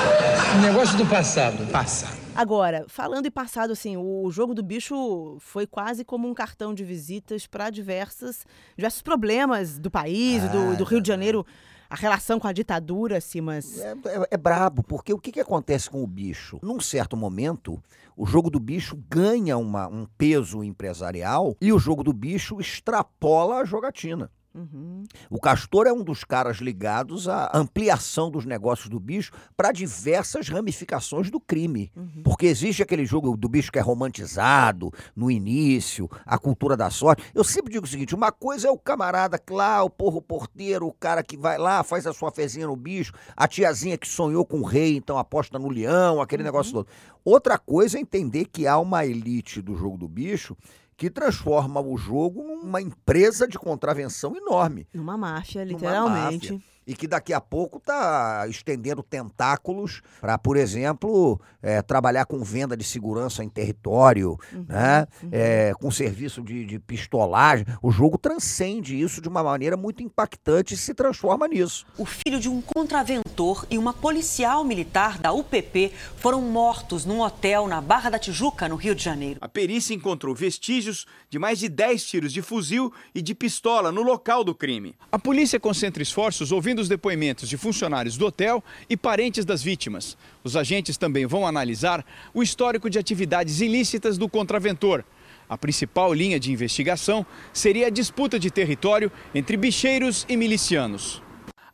Negócio 0.62 0.96
do 0.96 1.04
passado. 1.04 1.66
Passado. 1.70 2.15
Agora, 2.36 2.84
falando 2.88 3.26
em 3.26 3.30
passado, 3.30 3.72
assim, 3.72 3.96
o 3.96 4.30
jogo 4.30 4.54
do 4.54 4.62
bicho 4.62 5.36
foi 5.40 5.66
quase 5.66 6.04
como 6.04 6.28
um 6.28 6.34
cartão 6.34 6.74
de 6.74 6.84
visitas 6.84 7.46
para 7.46 7.70
diversas, 7.70 8.44
diversos 8.76 9.02
problemas 9.02 9.78
do 9.78 9.90
país, 9.90 10.42
do, 10.50 10.76
do 10.76 10.84
Rio 10.84 11.00
de 11.00 11.08
Janeiro, 11.08 11.46
a 11.88 11.94
relação 11.94 12.38
com 12.40 12.46
a 12.48 12.52
ditadura, 12.52 13.16
assim, 13.18 13.40
mas. 13.40 13.80
É, 13.80 13.92
é- 13.92 14.28
é 14.32 14.36
brabo, 14.36 14.82
porque 14.82 15.12
o 15.12 15.18
que, 15.18 15.30
que 15.32 15.40
acontece 15.40 15.88
com 15.88 16.02
o 16.02 16.06
bicho? 16.06 16.58
Num 16.62 16.80
certo 16.80 17.16
momento, 17.16 17.80
o 18.16 18.26
jogo 18.26 18.50
do 18.50 18.58
bicho 18.58 18.96
ganha 19.08 19.56
uma- 19.56 19.86
um 19.86 20.04
peso 20.18 20.64
empresarial 20.64 21.56
e 21.60 21.72
o 21.72 21.78
jogo 21.78 22.02
do 22.02 22.12
bicho 22.12 22.60
extrapola 22.60 23.60
a 23.60 23.64
jogatina. 23.64 24.30
Uhum. 24.56 25.04
O 25.28 25.38
Castor 25.38 25.86
é 25.86 25.92
um 25.92 26.02
dos 26.02 26.24
caras 26.24 26.56
ligados 26.58 27.28
à 27.28 27.50
ampliação 27.52 28.30
dos 28.30 28.46
negócios 28.46 28.88
do 28.88 28.98
bicho 28.98 29.32
para 29.54 29.70
diversas 29.70 30.48
ramificações 30.48 31.30
do 31.30 31.38
crime. 31.38 31.92
Porque 32.24 32.46
existe 32.46 32.82
aquele 32.82 33.04
jogo 33.04 33.36
do 33.36 33.48
bicho 33.48 33.70
que 33.70 33.78
é 33.78 33.82
romantizado 33.82 34.90
no 35.14 35.30
início, 35.30 36.08
a 36.24 36.38
cultura 36.38 36.74
da 36.74 36.88
sorte. 36.88 37.22
Eu 37.34 37.44
sempre 37.44 37.70
digo 37.70 37.84
o 37.84 37.88
seguinte: 37.88 38.14
uma 38.14 38.32
coisa 38.32 38.68
é 38.68 38.70
o 38.70 38.78
camarada 38.78 39.38
que 39.38 39.52
lá, 39.52 39.84
o 39.84 39.90
porro 39.90 40.22
porteiro, 40.22 40.86
o 40.86 40.92
cara 40.92 41.22
que 41.22 41.36
vai 41.36 41.58
lá, 41.58 41.82
faz 41.82 42.06
a 42.06 42.14
sua 42.14 42.30
fezinha 42.30 42.66
no 42.66 42.76
bicho, 42.76 43.12
a 43.36 43.46
tiazinha 43.46 43.98
que 43.98 44.08
sonhou 44.08 44.46
com 44.46 44.60
o 44.60 44.64
rei, 44.64 44.96
então 44.96 45.18
aposta 45.18 45.58
no 45.58 45.68
leão, 45.68 46.20
aquele 46.20 46.42
negócio 46.42 46.72
todo. 46.72 46.88
Outra 47.22 47.58
coisa 47.58 47.98
é 47.98 48.00
entender 48.00 48.46
que 48.46 48.66
há 48.66 48.78
uma 48.78 49.04
elite 49.04 49.60
do 49.60 49.76
jogo 49.76 49.98
do 49.98 50.08
bicho 50.08 50.56
que 50.96 51.10
transforma 51.10 51.80
o 51.80 51.96
jogo 51.96 52.42
numa 52.42 52.80
empresa 52.80 53.46
de 53.46 53.58
contravenção 53.58 54.34
enorme. 54.34 54.88
Numa 54.94 55.16
máfia, 55.16 55.64
numa 55.64 55.72
literalmente. 55.74 56.52
máfia, 56.52 56.66
e 56.86 56.94
que 56.94 57.08
daqui 57.08 57.32
a 57.32 57.40
pouco 57.40 57.78
está 57.78 58.46
estendendo 58.48 59.02
tentáculos 59.02 60.02
para, 60.20 60.38
por 60.38 60.56
exemplo, 60.56 61.40
eh, 61.60 61.82
trabalhar 61.82 62.26
com 62.26 62.42
venda 62.44 62.76
de 62.76 62.84
segurança 62.84 63.42
em 63.42 63.48
território, 63.48 64.38
né? 64.68 65.06
Eh, 65.32 65.72
com 65.80 65.90
serviço 65.90 66.42
de, 66.42 66.64
de 66.64 66.78
pistolagem. 66.78 67.66
O 67.82 67.90
jogo 67.90 68.16
transcende 68.16 69.00
isso 69.00 69.20
de 69.20 69.28
uma 69.28 69.42
maneira 69.42 69.76
muito 69.76 70.02
impactante 70.02 70.74
e 70.74 70.76
se 70.76 70.94
transforma 70.94 71.48
nisso. 71.48 71.84
O 71.98 72.06
filho 72.06 72.38
de 72.38 72.48
um 72.48 72.60
contraventor 72.60 73.66
e 73.68 73.76
uma 73.76 73.92
policial 73.92 74.62
militar 74.62 75.18
da 75.18 75.32
UPP 75.32 75.92
foram 76.16 76.40
mortos 76.40 77.04
num 77.04 77.20
hotel 77.20 77.66
na 77.66 77.80
Barra 77.80 78.10
da 78.10 78.18
Tijuca, 78.18 78.68
no 78.68 78.76
Rio 78.76 78.94
de 78.94 79.02
Janeiro. 79.02 79.38
A 79.40 79.48
perícia 79.48 79.94
encontrou 79.94 80.34
vestígios 80.34 81.06
de 81.28 81.38
mais 81.38 81.58
de 81.58 81.68
10 81.68 82.04
tiros 82.04 82.32
de 82.32 82.42
fuzil 82.42 82.92
e 83.14 83.20
de 83.20 83.34
pistola 83.34 83.90
no 83.90 84.02
local 84.02 84.44
do 84.44 84.54
crime. 84.54 84.94
A 85.10 85.18
polícia 85.18 85.58
concentra 85.58 86.02
esforços 86.02 86.52
ouvindo 86.52 86.75
os 86.80 86.88
depoimentos 86.88 87.48
de 87.48 87.56
funcionários 87.56 88.16
do 88.16 88.26
hotel 88.26 88.62
e 88.88 88.96
parentes 88.96 89.44
das 89.44 89.62
vítimas. 89.62 90.16
Os 90.42 90.56
agentes 90.56 90.96
também 90.96 91.26
vão 91.26 91.46
analisar 91.46 92.04
o 92.32 92.42
histórico 92.42 92.88
de 92.88 92.98
atividades 92.98 93.60
ilícitas 93.60 94.16
do 94.18 94.28
contraventor. 94.28 95.04
A 95.48 95.56
principal 95.56 96.12
linha 96.12 96.40
de 96.40 96.52
investigação 96.52 97.24
seria 97.52 97.86
a 97.86 97.90
disputa 97.90 98.38
de 98.38 98.50
território 98.50 99.10
entre 99.34 99.56
bicheiros 99.56 100.26
e 100.28 100.36
milicianos. 100.36 101.22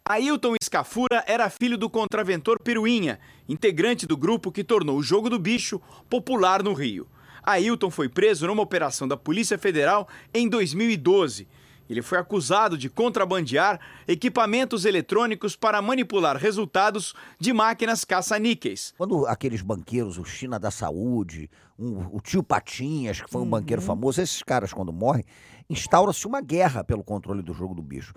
Ailton 0.04 0.54
Escafura 0.60 1.24
era 1.26 1.48
filho 1.48 1.78
do 1.78 1.88
contraventor 1.88 2.58
Peruinha, 2.60 3.20
integrante 3.48 4.06
do 4.06 4.16
grupo 4.16 4.50
que 4.50 4.64
tornou 4.64 4.98
o 4.98 5.02
jogo 5.02 5.30
do 5.30 5.38
bicho 5.38 5.80
popular 6.10 6.62
no 6.62 6.72
Rio. 6.72 7.06
Ailton 7.42 7.90
foi 7.90 8.08
preso 8.08 8.46
numa 8.46 8.62
operação 8.62 9.06
da 9.08 9.16
Polícia 9.16 9.56
Federal 9.56 10.08
em 10.34 10.48
2012. 10.48 11.46
Ele 11.92 12.02
foi 12.02 12.18
acusado 12.18 12.76
de 12.78 12.88
contrabandear 12.88 13.78
equipamentos 14.08 14.84
eletrônicos 14.84 15.54
para 15.54 15.80
manipular 15.82 16.36
resultados 16.36 17.14
de 17.38 17.52
máquinas 17.52 18.04
caça-níqueis. 18.04 18.94
Quando 18.96 19.26
aqueles 19.26 19.60
banqueiros, 19.60 20.16
o 20.18 20.24
China 20.24 20.58
da 20.58 20.70
Saúde, 20.70 21.50
um- 21.78 22.16
o 22.16 22.20
tio 22.20 22.42
Patinhas, 22.42 23.20
que 23.20 23.30
foi 23.30 23.42
um 23.42 23.48
banqueiro 23.48 23.82
famoso, 23.82 24.20
esses 24.22 24.42
caras, 24.42 24.72
quando 24.72 24.92
morrem, 24.92 25.24
instaura-se 25.68 26.26
uma 26.26 26.40
guerra 26.40 26.82
pelo 26.82 27.04
controle 27.04 27.42
do 27.42 27.52
jogo 27.52 27.74
do 27.74 27.82
bicho. 27.82 28.14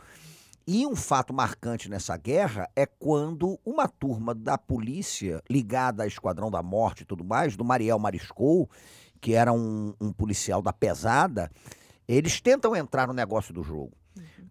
E 0.67 0.87
um 0.87 0.95
fato 0.95 1.33
marcante 1.33 1.89
nessa 1.89 2.17
guerra 2.17 2.67
é 2.75 2.85
quando 2.85 3.59
uma 3.65 3.87
turma 3.87 4.33
da 4.33 4.57
polícia, 4.57 5.43
ligada 5.49 6.03
a 6.03 6.07
Esquadrão 6.07 6.49
da 6.49 6.63
Morte 6.63 7.01
e 7.03 7.05
tudo 7.05 7.23
mais, 7.23 7.55
do 7.55 7.63
Mariel 7.63 7.99
Mariscou, 7.99 8.69
que 9.21 9.33
era 9.33 9.51
um, 9.53 9.93
um 10.01 10.11
policial 10.11 10.61
da 10.61 10.73
pesada, 10.73 11.51
eles 12.07 12.39
tentam 12.41 12.75
entrar 12.75 13.07
no 13.07 13.13
negócio 13.13 13.53
do 13.53 13.63
jogo. 13.63 13.91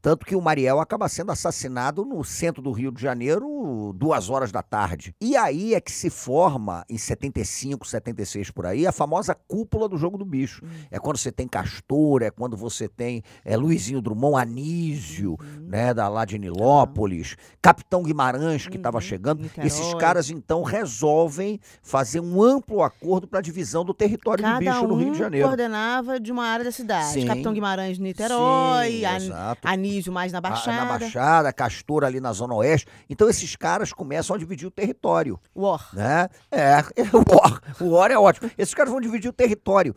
Tanto 0.03 0.27
que 0.27 0.37
o 0.37 0.41
Mariel 0.43 0.81
acaba 0.81 1.09
sendo 1.09 1.33
assassinado 1.33 2.05
no 2.05 2.23
centro 2.23 2.61
do 2.61 2.71
Rio 2.73 2.93
de 2.93 3.01
Janeiro, 3.01 3.93
duas 3.97 4.29
horas 4.29 4.53
da 4.53 4.63
tarde. 4.63 5.15
E 5.19 5.35
aí 5.35 5.75
é 5.75 5.81
que 5.81 5.91
se 5.91 6.11
forma, 6.11 6.85
em 6.91 6.99
75, 6.99 7.87
76 7.87 8.51
por 8.51 8.67
aí, 8.67 8.87
a 8.87 8.93
famosa 8.93 9.35
cúpula 9.35 9.89
do 9.89 9.97
jogo 9.97 10.19
do 10.19 10.25
bicho. 10.25 10.63
É 10.91 10.99
quando 10.99 11.17
você 11.17 11.33
tem 11.33 11.49
Castor, 11.49 12.23
é 12.23 12.31
quando 12.31 12.55
você 12.57 12.87
tem 12.87 13.23
é, 13.45 13.57
Luizinho 13.57 14.03
Drummond, 14.03 14.37
Anísio, 14.43 15.37
né, 15.63 15.95
da 15.95 16.07
lá 16.09 16.25
de 16.27 16.39
Nilópolis, 16.39 17.37
Capitão 17.63 18.03
Guimarães, 18.03 18.67
que 18.67 18.77
estava 18.77 19.01
chegando. 19.01 19.43
Niterói. 19.43 19.67
Esses 19.67 19.95
caras, 19.95 20.29
então, 20.29 20.63
resolvem 20.63 21.59
fazer 21.83 22.21
um 22.21 22.43
amplo 22.43 22.83
acordo 22.83 23.27
para 23.27 23.39
a 23.39 23.43
divisão 23.43 23.85
do 23.85 23.95
território 23.95 24.43
do 24.45 24.47
Cada 24.47 24.59
bicho 24.59 24.87
no 24.87 24.95
um 24.95 24.99
Rio 24.99 25.13
de 25.13 25.19
Janeiro. 25.19 25.47
coordenava 25.47 26.21
de 26.21 26.31
uma 26.31 26.45
área 26.45 26.65
da 26.65 26.73
cidade. 26.73 27.09
Sim. 27.13 27.27
Capitão 27.27 27.53
Guimarães 27.55 27.97
de 27.97 28.03
Niterói, 28.03 28.91
Sim, 28.91 29.05
An- 29.07 29.54
exato. 29.55 29.69
Anísio 29.69 30.13
mais 30.13 30.33
na 30.33 30.39
A- 30.39 30.41
Baixada. 30.41 30.85
Na 30.85 30.99
Baixada, 30.99 31.53
Castor 31.53 32.05
ali 32.05 32.21
na 32.21 32.33
Zona 32.33 32.55
Oeste. 32.55 32.87
Então 33.09 33.29
esses 33.29 33.57
caras 33.57 33.93
começam 33.93 34.35
a 34.37 34.39
dividir 34.39 34.67
o 34.67 34.71
território. 34.71 35.39
War. 35.55 35.89
Né? 35.93 36.29
É, 36.51 36.79
o 37.13 37.19
OR, 37.37 37.61
o 37.81 37.93
OR 37.93 38.11
é 38.11 38.19
ótimo. 38.19 38.51
Esses 38.59 38.75
caras 38.75 38.91
vão 38.93 39.01
dividir 39.01 39.29
o 39.29 39.33
território. 39.33 39.95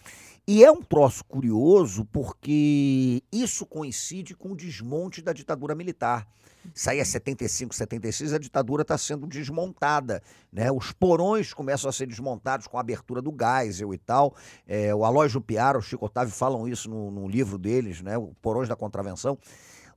E 0.47 0.63
é 0.63 0.71
um 0.71 0.81
troço 0.81 1.25
curioso 1.25 2.05
porque 2.05 3.21
isso 3.31 3.65
coincide 3.65 4.33
com 4.33 4.53
o 4.53 4.55
desmonte 4.55 5.21
da 5.21 5.33
ditadura 5.33 5.75
militar. 5.75 6.25
Isso 6.73 6.89
aí 6.89 6.99
é 6.99 7.03
75, 7.03 7.73
76, 7.75 8.33
a 8.33 8.37
ditadura 8.37 8.81
está 8.81 8.97
sendo 8.97 9.27
desmontada. 9.27 10.21
Né? 10.51 10.71
Os 10.71 10.91
porões 10.91 11.53
começam 11.53 11.89
a 11.89 11.93
ser 11.93 12.07
desmontados 12.07 12.67
com 12.67 12.77
a 12.77 12.81
abertura 12.81 13.21
do 13.21 13.33
Geisel 13.37 13.93
e 13.93 13.97
tal. 13.97 14.35
É, 14.65 14.93
o 14.95 15.03
Aloysio 15.03 15.41
Piara, 15.41 15.77
o 15.77 15.81
Chico 15.81 16.05
Otávio 16.05 16.33
falam 16.33 16.67
isso 16.67 16.89
no, 16.89 17.11
no 17.11 17.27
livro 17.27 17.57
deles, 17.57 18.01
né? 18.01 18.17
o 18.17 18.33
Porões 18.41 18.69
da 18.69 18.75
Contravenção. 18.75 19.37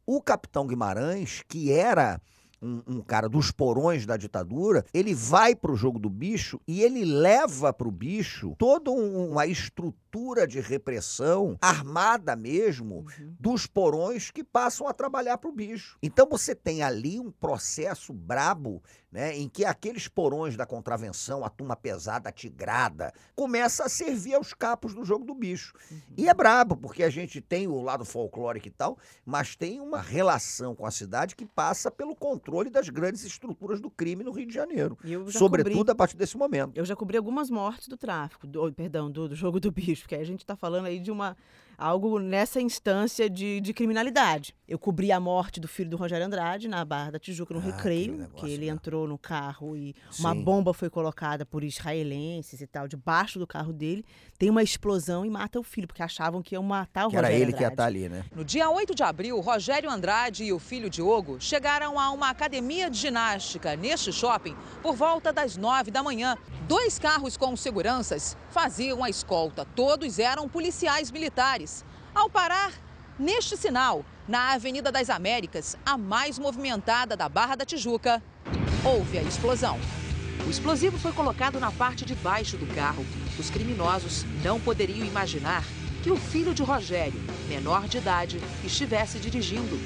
O 0.07 0.21
capitão 0.21 0.66
Guimarães, 0.66 1.42
que 1.49 1.73
era 1.73 2.21
um, 2.62 2.83
um 2.87 3.00
cara 3.00 3.28
dos 3.28 3.50
porões 3.50 4.04
da 4.04 4.16
ditadura, 4.16 4.85
ele 4.92 5.14
vai 5.14 5.54
para 5.54 5.73
o 5.73 5.76
jogo 5.76 5.99
do 5.99 6.11
bicho 6.11 6.61
e 6.66 6.83
ele 6.83 7.04
leva 7.04 7.73
para 7.73 7.88
o 7.88 7.90
bicho 7.90 8.54
toda 8.59 8.90
um- 8.90 9.30
uma 9.30 9.47
estrutura 9.47 10.00
de 10.49 10.59
repressão 10.61 11.57
armada 11.61 12.35
mesmo 12.35 13.07
dos 13.38 13.67
porões 13.67 14.31
que 14.31 14.43
passam 14.43 14.88
a 14.88 14.93
trabalhar 14.93 15.38
para 15.38 15.49
o 15.49 15.52
bicho. 15.52 15.97
Então 16.02 16.26
você 16.29 16.52
tem 16.55 16.83
ali 16.83 17.21
um 17.21 17.31
processo 17.31 18.12
brabo, 18.12 18.83
né, 19.12 19.37
em 19.37 19.49
que 19.49 19.64
aqueles 19.64 20.09
porões 20.09 20.57
da 20.57 20.67
contravenção, 20.67 21.45
a 21.45 21.49
turma 21.49 21.76
pesada, 21.76 22.29
a 22.29 22.33
tigrada, 22.33 23.12
começa 23.37 23.85
a 23.85 23.88
servir 23.88 24.35
aos 24.35 24.52
capos 24.52 24.95
do 24.95 25.05
jogo 25.05 25.25
do 25.25 25.35
bicho. 25.35 25.75
E 26.17 26.29
é 26.29 26.35
brabo, 26.35 26.76
porque 26.76 27.02
a 27.05 27.11
gente 27.11 27.40
tem 27.40 27.67
o 27.69 27.81
lado 27.81 28.05
folclórico 28.05 28.67
e 28.69 28.71
tal, 28.71 28.99
mas 29.25 29.55
tem 29.55 29.81
uma 29.81 30.00
relação 30.00 30.75
com 30.75 30.87
a 30.87 30.90
cidade 30.90 31.37
que 31.37 31.47
passa 31.47 31.90
pelo 31.90 32.14
controle 32.17 32.69
das 32.71 32.88
grandes 32.88 33.25
estruturas 33.25 33.81
do 33.81 33.90
crime 33.90 34.25
no 34.25 34.33
Rio 34.33 34.47
de 34.47 34.55
Janeiro. 34.55 34.99
Sobretudo 35.31 35.76
cobri- 35.76 35.93
a 35.93 35.95
partir 35.95 36.17
desse 36.17 36.37
momento. 36.37 36.76
Eu 36.76 36.85
já 36.85 36.97
cobri 36.97 37.17
algumas 37.17 37.49
mortes 37.50 37.88
do 37.88 37.97
tráfico, 37.97 38.47
do, 38.47 38.73
perdão, 38.73 39.11
do, 39.11 39.29
do 39.29 39.35
jogo 39.35 39.59
do 39.61 39.71
bicho, 39.71 40.00
porque 40.00 40.14
a 40.14 40.25
gente 40.25 40.40
está 40.40 40.57
falando 40.57 40.87
aí 40.87 40.99
de 40.99 41.11
uma 41.11 41.37
algo 41.81 42.19
nessa 42.19 42.61
instância 42.61 43.29
de, 43.29 43.61
de 43.61 43.73
criminalidade. 43.73 44.55
Eu 44.69 44.79
cobri 44.79 45.11
a 45.11 45.19
morte 45.19 45.59
do 45.59 45.67
filho 45.67 45.91
do 45.91 45.97
Rogério 45.97 46.25
Andrade 46.25 46.69
na 46.69 46.85
Barra 46.85 47.13
da 47.13 47.19
Tijuca, 47.19 47.53
no 47.55 47.59
Ah, 47.61 47.65
Recreio, 47.65 48.13
negócio, 48.17 48.47
que 48.47 48.53
ele 48.53 48.67
né? 48.67 48.73
entrou 48.73 49.09
no 49.09 49.19
carro 49.19 49.77
e 49.77 49.95
uma 50.21 50.33
Sim. 50.33 50.45
bomba 50.45 50.73
foi 50.73 50.89
colocada 50.89 51.45
por 51.45 51.65
israelenses 51.65 52.61
e 52.61 52.67
tal, 52.67 52.87
debaixo 52.87 53.39
do 53.39 53.47
carro 53.47 53.73
dele. 53.73 54.05
Tem 54.39 54.49
uma 54.49 54.63
explosão 54.63 55.25
e 55.27 55.31
mata 55.31 55.59
o 55.59 55.63
filho, 55.65 55.89
porque 55.89 56.03
achavam 56.03 56.41
que 56.43 56.55
iam 56.55 56.63
matar 56.63 57.07
o 57.07 57.11
Que 57.11 57.17
era 57.17 57.27
Rogério 57.27 57.45
ele 57.47 57.53
que 57.53 57.63
ia 57.63 57.69
estar 57.69 57.85
Andrade. 57.89 58.05
ali, 58.05 58.09
né? 58.09 58.25
No 58.35 58.45
dia 58.45 58.71
8 58.71 58.95
de 58.95 59.03
abril, 59.03 59.41
Rogério 59.41 59.91
Andrade 59.91 60.45
e 60.45 60.53
o 60.53 60.59
filho 60.61 60.89
Diogo 60.89 61.39
chegaram 61.41 61.99
a 61.99 62.11
uma 62.11 62.29
academia 62.31 62.89
de 62.89 62.99
ginástica 62.99 63.75
neste 63.75 64.13
shopping 64.13 64.55
por 64.83 64.95
volta 64.95 65.33
das 65.33 65.57
9 65.57 65.91
da 65.91 66.03
manhã. 66.03 66.37
Dois 66.69 66.99
carros 66.99 67.37
com 67.37 67.57
seguranças 67.57 68.37
faziam 68.51 69.03
a 69.03 69.11
escolta. 69.11 69.65
Todos 69.75 70.19
eram 70.21 70.49
policiais 70.49 71.11
militares. 71.11 71.70
Ao 72.14 72.29
parar 72.29 72.73
neste 73.19 73.57
sinal, 73.57 74.05
na 74.26 74.52
Avenida 74.52 74.90
das 74.90 75.09
Américas, 75.09 75.76
a 75.87 75.97
mais 75.97 76.38
movimentada 76.38 77.17
da 77.17 77.29
Barra 77.29 77.55
da 77.55 77.64
Tijuca, 77.64 78.23
houve 78.85 79.19
a 79.19 79.23
explosão. 79.23 79.79
O 80.47 80.50
explosivo 80.50 80.99
foi 80.99 81.12
colocado 81.12 81.61
na 81.61 81.71
parte 81.71 82.05
de 82.05 82.14
baixo 82.17 82.57
do 82.57 82.67
carro. 82.75 83.07
Os 83.38 83.49
criminosos 83.49 84.25
não 84.43 84.59
poderiam 84.59 85.07
imaginar 85.07 85.64
que 86.02 86.11
o 86.11 86.17
filho 86.17 86.52
de 86.52 86.62
Rogério, 86.62 87.21
menor 87.49 87.87
de 87.87 87.99
idade, 87.99 88.40
estivesse 88.64 89.19
dirigindo. 89.19 89.79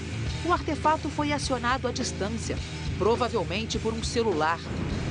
O 0.47 0.53
artefato 0.53 1.11
foi 1.11 1.33
acionado 1.33 1.87
à 1.87 1.93
distância, 1.93 2.57
provavelmente 2.99 3.79
por 3.79 3.93
um 3.93 4.03
celular. 4.03 4.59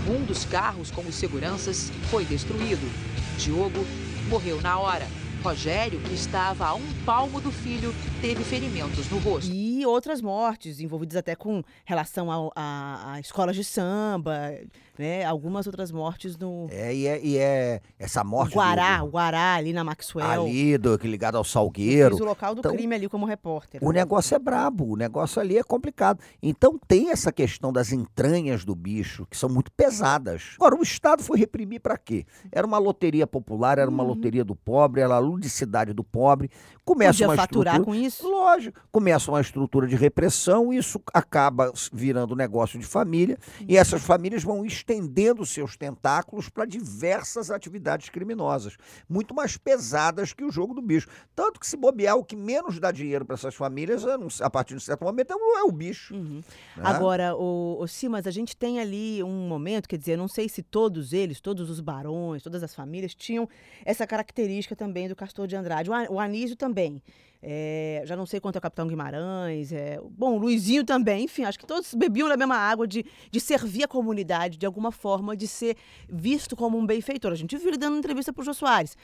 Um 0.08 0.26
dos 0.26 0.46
carros 0.46 0.90
com 0.90 1.02
os 1.02 1.16
seguranças 1.16 1.92
foi 2.10 2.26
destruído. 2.26 2.90
Diogo 3.38 3.86
morreu 4.30 4.62
na 4.62 4.80
hora. 4.80 5.23
Rogério, 5.44 6.00
que 6.00 6.14
estava 6.14 6.66
a 6.66 6.74
um 6.74 6.88
palmo 7.06 7.42
do 7.42 7.52
filho, 7.52 7.94
teve 8.22 8.46
ferimentos 8.46 9.10
no 9.10 9.18
rosto. 9.18 9.52
E 9.52 9.73
outras 9.86 10.22
mortes, 10.22 10.80
envolvidas 10.80 11.18
até 11.18 11.36
com 11.36 11.64
relação 11.86 12.32
ao- 12.32 12.52
a, 12.56 13.14
a 13.14 13.20
escolas 13.20 13.56
de 13.56 13.64
samba, 13.64 14.52
né? 14.98 15.24
Algumas 15.26 15.66
outras 15.68 15.92
mortes 15.92 16.38
no 16.38 16.68
É, 16.70 16.94
e 16.94 17.08
é, 17.08 17.26
e 17.26 17.38
é 17.38 17.82
essa 17.98 18.24
morte. 18.24 18.54
Guará, 18.54 19.00
do- 19.00 19.06
o 19.06 19.10
Guará 19.10 19.56
ali 19.56 19.74
na 19.74 19.84
Maxwell. 19.84 20.44
ali, 20.44 20.78
do, 20.78 20.98
que 21.00 21.08
ligado 21.08 21.36
ao 21.38 21.44
Salgueiro. 21.44 22.16
o 22.16 22.26
local 22.26 22.54
do 22.56 22.60
Então, 22.60 22.72
crime 22.74 22.94
ali 22.96 23.10
como 23.10 23.26
repórter. 23.26 23.84
O 23.84 23.92
negócio 23.92 24.36
é 24.36 24.40
brabo, 24.40 24.94
o 24.94 24.96
negócio 24.96 25.42
ali 25.42 25.58
é 25.58 25.64
complicado. 25.64 26.20
Então 26.42 26.78
tem 26.88 27.10
essa 27.12 27.32
questão 27.32 27.72
das 27.74 27.92
entranhas 27.92 28.64
do 28.66 28.76
bicho, 28.76 29.26
que 29.30 29.38
são 29.38 29.50
muito 29.50 29.72
pesadas. 29.72 30.52
Agora, 30.56 30.76
o 30.76 30.84
Estado 30.84 31.24
foi 31.24 31.38
reprimir 31.40 31.80
para 31.82 31.98
quê? 31.98 32.26
Era 32.52 32.66
uma 32.68 32.78
loteria 32.78 33.26
popular, 33.26 33.78
era 33.78 33.88
Uhum. 33.90 33.94
uma 33.96 34.04
loteria 34.04 34.44
do 34.44 34.56
pobre, 34.56 35.02
era 35.02 35.16
a 35.16 35.20
ludicidade 35.20 35.94
do 35.94 36.04
pobre. 36.04 36.50
Começa 36.86 37.12
Podia 37.14 37.28
uma 37.30 37.36
faturar 37.36 37.76
estrutura... 37.76 37.98
com 38.00 38.06
isso? 38.06 38.28
Lógico. 38.30 38.80
Começa 38.92 39.32
uma 39.32 39.40
estrutura 39.42 39.64
de 39.88 39.96
repressão, 39.96 40.72
isso 40.72 41.02
acaba 41.14 41.72
virando 41.92 42.36
negócio 42.36 42.80
de 42.80 42.86
família, 42.86 43.38
e 43.68 43.76
essas 43.76 44.02
famílias 44.04 44.44
vão 44.44 44.66
estendendo 44.66 45.46
seus 45.46 45.76
tentáculos 45.76 46.48
para 46.50 46.66
diversas 46.66 47.50
atividades 47.50 48.10
criminosas, 48.10 48.78
muito 49.10 49.34
mais 49.34 49.58
pesadas 49.58 50.32
que 50.34 50.44
o 50.44 50.52
jogo 50.52 50.74
do 50.74 50.82
bicho. 50.82 51.08
Tanto 51.36 51.60
que 51.60 51.66
se 51.68 51.76
bobear, 51.76 52.16
o 52.16 52.24
que 52.24 52.36
menos 52.36 52.80
dá 52.80 52.92
dinheiro 52.92 53.26
para 53.26 53.34
essas 53.36 53.56
famílias, 53.56 54.06
a 54.06 54.18
ser- 54.30 54.44
a 54.44 54.50
partir 54.50 54.70
de 54.74 54.78
um 54.78 54.80
certo 54.80 55.04
momento, 55.04 55.32
é 55.32 55.36
o, 55.36 55.70
é 55.70 55.72
bicho. 55.72 56.14
né? 56.16 56.42
Agora, 56.84 57.36
o, 57.36 57.78
o 57.82 57.88
Simas, 57.88 58.28
a 58.28 58.32
gente 58.32 58.56
tem 58.56 58.80
ali 58.80 59.24
um 59.24 59.48
momento, 59.48 59.88
quer 59.90 59.98
dizer, 59.98 60.18
não 60.18 60.28
sei 60.28 60.48
se 60.48 60.62
todos 60.62 61.14
eles, 61.14 61.42
todos 61.42 61.70
os 61.70 61.80
barões, 61.80 62.44
todas 62.44 62.62
as 62.64 62.76
famílias 62.76 63.16
tinham 63.16 63.50
essa 63.84 64.06
característica 64.06 64.76
também 64.76 65.08
do 65.08 65.16
Castor 65.16 65.48
de 65.48 65.56
Andrade. 65.56 65.90
O 66.10 66.20
Anísio 66.20 66.56
também. 66.56 67.02
É, 67.46 68.04
já 68.06 68.16
não 68.16 68.26
sei 68.26 68.40
quanto 68.40 68.56
é 68.56 68.60
o 68.60 68.62
Capitão 68.62 68.88
Guimarães. 68.88 69.74
É, 69.74 70.00
bom, 70.18 70.36
o 70.36 70.38
Luizinho 70.38 70.86
também. 70.86 71.26
Enfim, 71.26 71.44
acho 71.44 71.60
que 71.60 71.66
todos 71.66 71.94
bebiam 71.94 72.30
da 72.30 72.38
mesma 72.38 72.56
água 72.56 72.88
de, 72.88 73.06
de 73.30 73.40
servir 73.42 73.84
a 73.84 73.88
comunidade 73.88 74.58
de 74.58 74.66
alguma 74.66 74.92
forma, 74.92 75.36
de 75.36 75.46
ser 75.48 75.76
visto 76.08 76.56
como 76.56 76.78
um 76.78 76.86
benfeitor. 76.86 77.34
A 77.34 77.36
gente 77.36 77.58
viu 77.58 77.68
ele 77.68 77.78
dando 77.78 77.98
entrevista 77.98 78.32
pro 78.32 78.46
Jô 78.46 78.54
Soares. 78.54 78.96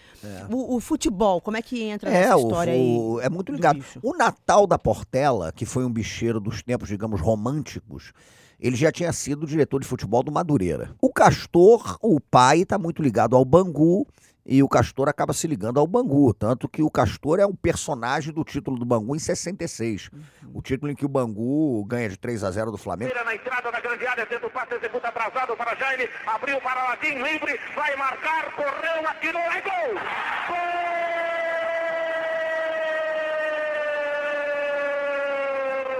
O, 0.49 0.77
o 0.77 0.79
futebol, 0.79 1.41
como 1.41 1.57
é 1.57 1.61
que 1.61 1.83
entra 1.83 2.09
É, 2.09 2.13
nessa 2.21 2.37
o, 2.37 2.39
história 2.43 2.73
o- 2.73 3.17
aí? 3.19 3.25
é 3.25 3.29
muito 3.29 3.51
do 3.51 3.55
ligado. 3.57 3.83
O 4.01 4.15
Natal 4.15 4.65
da 4.65 4.79
Portela, 4.79 5.51
que 5.51 5.65
foi 5.65 5.83
um 5.83 5.91
bicheiro 5.91 6.39
dos 6.39 6.63
tempos, 6.63 6.87
digamos, 6.87 7.19
românticos, 7.19 8.13
ele 8.59 8.75
já 8.75 8.91
tinha 8.91 9.11
sido 9.11 9.45
diretor 9.45 9.79
de 9.81 9.87
futebol 9.87 10.23
do 10.23 10.31
Madureira. 10.31 10.95
O 11.01 11.11
Castor, 11.11 11.97
o 12.01 12.19
pai, 12.19 12.61
está 12.61 12.77
muito 12.77 13.01
ligado 13.01 13.35
ao 13.35 13.43
Bangu 13.43 14.07
e 14.51 14.63
o 14.63 14.67
Castor 14.67 15.07
acaba 15.07 15.31
se 15.31 15.45
ligando 15.45 15.79
ao 15.79 15.85
Bangu. 15.85 16.33
Tanto 16.33 16.67
que 16.67 16.81
o 16.81 16.89
Castor 16.89 17.39
é 17.39 17.45
um 17.45 17.53
personagem 17.53 18.33
do 18.33 18.43
título 18.43 18.79
do 18.79 18.85
Bangu 18.85 19.15
em 19.15 19.19
66. 19.19 20.09
O 20.51 20.59
título 20.59 20.91
em 20.91 20.95
que 20.95 21.05
o 21.05 21.07
Bangu 21.07 21.85
ganha 21.85 22.09
de 22.09 22.17
3 22.17 22.43
a 22.43 22.49
0 22.49 22.71
do 22.71 22.77
Flamengo. 22.77 23.13
Na 23.23 23.35
entrada 23.35 23.71
da 23.71 23.79
grande 23.79 24.07
área, 24.07 24.25
tenta 24.25 24.47
o 24.47 24.49
passe, 24.49 24.73
executa 24.73 25.09
atrasado 25.09 25.55
para 25.55 25.75
Jaime, 25.75 26.09
abriu 26.25 26.59
para 26.61 26.83
Latim, 26.89 27.21
livre, 27.21 27.59
vai 27.75 27.95
marcar, 27.95 28.51
correu, 28.55 29.07
atirou, 29.07 29.39
é 29.39 29.61
gol! 29.61 29.93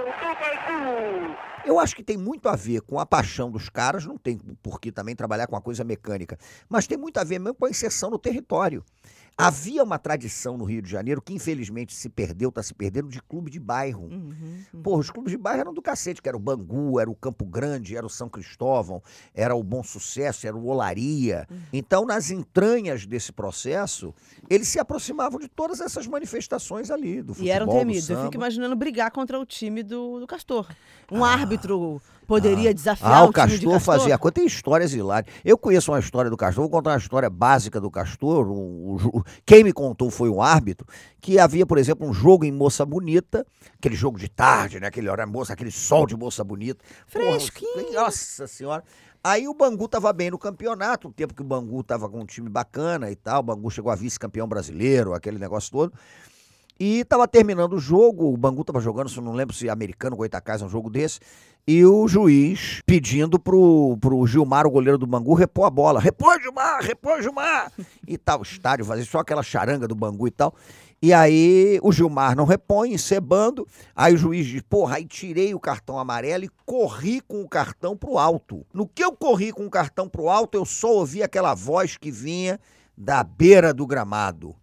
Gol 0.00 0.34
do 0.34 0.34
Bangu! 0.40 1.49
Eu 1.64 1.78
acho 1.78 1.94
que 1.94 2.02
tem 2.02 2.16
muito 2.16 2.48
a 2.48 2.56
ver 2.56 2.80
com 2.82 2.98
a 2.98 3.06
paixão 3.06 3.50
dos 3.50 3.68
caras, 3.68 4.06
não 4.06 4.16
tem 4.16 4.38
por 4.62 4.80
que 4.80 4.90
também 4.90 5.14
trabalhar 5.14 5.46
com 5.46 5.56
a 5.56 5.60
coisa 5.60 5.84
mecânica, 5.84 6.38
mas 6.68 6.86
tem 6.86 6.96
muito 6.96 7.18
a 7.18 7.24
ver 7.24 7.38
mesmo 7.38 7.54
com 7.54 7.66
a 7.66 7.70
inserção 7.70 8.10
no 8.10 8.18
território. 8.18 8.84
Havia 9.38 9.82
uma 9.82 9.98
tradição 9.98 10.58
no 10.58 10.64
Rio 10.64 10.82
de 10.82 10.90
Janeiro 10.90 11.22
que 11.22 11.32
infelizmente 11.32 11.94
se 11.94 12.08
perdeu, 12.10 12.50
está 12.50 12.62
se 12.62 12.74
perdendo, 12.74 13.08
de 13.08 13.22
clube 13.22 13.50
de 13.50 13.58
bairro. 13.58 14.04
Uhum, 14.04 14.82
Porra, 14.82 15.00
os 15.00 15.10
clubes 15.10 15.30
de 15.32 15.38
bairro 15.38 15.60
eram 15.62 15.72
do 15.74 15.80
cacete, 15.80 16.20
que 16.20 16.28
era 16.28 16.36
o 16.36 16.40
Bangu, 16.40 17.00
era 17.00 17.10
o 17.10 17.14
Campo 17.14 17.44
Grande, 17.46 17.96
era 17.96 18.04
o 18.04 18.10
São 18.10 18.28
Cristóvão, 18.28 19.02
era 19.34 19.54
o 19.54 19.62
Bom 19.62 19.82
Sucesso, 19.82 20.46
era 20.46 20.54
o 20.56 20.66
Olaria. 20.66 21.46
Uhum. 21.50 21.58
Então, 21.72 22.04
nas 22.04 22.30
entranhas 22.30 23.06
desse 23.06 23.32
processo, 23.32 24.14
eles 24.48 24.68
se 24.68 24.78
aproximavam 24.78 25.40
de 25.40 25.48
todas 25.48 25.80
essas 25.80 26.06
manifestações 26.06 26.90
ali, 26.90 27.22
do 27.22 27.32
futebol, 27.32 27.46
E 27.46 27.50
eram 27.50 27.66
do 27.66 27.72
temidos. 27.72 28.10
Eu 28.10 28.22
fico 28.24 28.34
imaginando 28.36 28.76
brigar 28.76 29.10
contra 29.10 29.38
o 29.40 29.46
time 29.46 29.82
do, 29.82 30.20
do 30.20 30.26
Castor. 30.26 30.66
Um 31.10 31.24
árbitro 31.24 32.00
poderia 32.26 32.72
desafiar 32.72 33.12
Ah, 33.12 33.24
o 33.24 33.28
o 33.30 33.32
time 33.32 33.46
de 33.46 33.52
Castor 33.66 33.72
Castor? 33.72 33.94
fazia 33.98 34.18
coisa. 34.18 34.32
Tem 34.32 34.46
histórias 34.46 34.92
hilárias. 34.94 35.34
Eu 35.44 35.58
conheço 35.58 35.90
uma 35.90 35.98
história 35.98 36.30
do 36.30 36.36
Castor, 36.36 36.62
vou 36.62 36.70
contar 36.70 36.90
uma 36.90 36.98
história 36.98 37.28
básica 37.28 37.80
do 37.80 37.90
Castor. 37.90 38.46
O- 38.48 38.96
o 39.18 39.19
ju- 39.20 39.40
quem 39.46 39.62
me 39.64 39.72
contou 39.72 40.10
foi 40.10 40.28
um 40.28 40.42
árbitro 40.42 40.86
que 41.20 41.38
havia, 41.38 41.64
por 41.66 41.78
exemplo, 41.78 42.08
um 42.08 42.12
jogo 42.12 42.44
em 42.44 42.52
Moça 42.52 42.84
Bonita, 42.84 43.46
aquele 43.78 43.94
jogo 43.94 44.18
de 44.18 44.28
tarde, 44.28 44.80
né? 44.80 44.86
Aquele 44.86 45.08
horário 45.08 45.32
moça, 45.32 45.52
aquele 45.52 45.70
sol 45.70 46.06
de 46.06 46.16
Moça 46.16 46.42
Bonita. 46.42 46.84
Porra, 47.12 47.24
Fresquinho. 47.38 47.92
nossa 47.92 48.46
senhora. 48.46 48.82
Aí 49.22 49.46
o 49.46 49.52
Bangu 49.52 49.86
tava 49.86 50.10
bem 50.14 50.30
no 50.30 50.38
campeonato, 50.38 51.08
um 51.08 51.12
tempo 51.12 51.34
que 51.34 51.42
o 51.42 51.44
Bangu 51.44 51.82
tava 51.84 52.08
com 52.08 52.20
um 52.20 52.24
time 52.24 52.48
bacana 52.48 53.10
e 53.10 53.16
tal. 53.16 53.40
O 53.40 53.42
Bangu 53.42 53.70
chegou 53.70 53.92
a 53.92 53.94
vice-campeão 53.94 54.48
brasileiro, 54.48 55.12
aquele 55.12 55.38
negócio 55.38 55.70
todo. 55.70 55.92
E 56.82 57.04
tava 57.04 57.28
terminando 57.28 57.74
o 57.74 57.78
jogo, 57.78 58.32
o 58.32 58.36
Bangu 58.38 58.64
tava 58.64 58.80
jogando, 58.80 59.10
se 59.10 59.20
não 59.20 59.34
lembro 59.34 59.54
se 59.54 59.68
americano 59.68 60.16
Goitacás, 60.16 60.62
um 60.62 60.68
jogo 60.68 60.88
desse, 60.88 61.20
e 61.68 61.84
o 61.84 62.08
juiz 62.08 62.80
pedindo 62.86 63.38
pro, 63.38 63.98
pro 64.00 64.26
Gilmar, 64.26 64.66
o 64.66 64.70
goleiro 64.70 64.96
do 64.96 65.06
Bangu, 65.06 65.34
repor 65.34 65.66
a 65.66 65.70
bola. 65.70 66.00
Repor, 66.00 66.40
Gilmar, 66.40 66.80
repor, 66.80 67.20
Gilmar! 67.20 67.70
E 68.08 68.16
tal, 68.16 68.38
o 68.38 68.42
estádio 68.42 68.86
fazia 68.86 69.04
só 69.04 69.18
aquela 69.18 69.42
charanga 69.42 69.86
do 69.86 69.94
Bangu 69.94 70.26
e 70.26 70.30
tal. 70.30 70.54
E 71.02 71.12
aí 71.12 71.78
o 71.82 71.92
Gilmar 71.92 72.34
não 72.34 72.46
repõe, 72.46 72.94
encebando. 72.94 73.68
Aí 73.94 74.14
o 74.14 74.18
juiz 74.18 74.46
diz, 74.46 74.62
porra, 74.62 74.96
aí 74.96 75.04
tirei 75.04 75.54
o 75.54 75.60
cartão 75.60 75.98
amarelo 75.98 76.44
e 76.44 76.50
corri 76.64 77.20
com 77.20 77.42
o 77.42 77.48
cartão 77.48 77.94
pro 77.94 78.16
alto. 78.16 78.64
No 78.72 78.88
que 78.88 79.04
eu 79.04 79.12
corri 79.12 79.52
com 79.52 79.66
o 79.66 79.70
cartão 79.70 80.08
pro 80.08 80.30
alto, 80.30 80.56
eu 80.56 80.64
só 80.64 80.94
ouvi 80.94 81.22
aquela 81.22 81.54
voz 81.54 81.98
que 81.98 82.10
vinha 82.10 82.58
da 82.96 83.22
beira 83.22 83.74
do 83.74 83.86
gramado. 83.86 84.56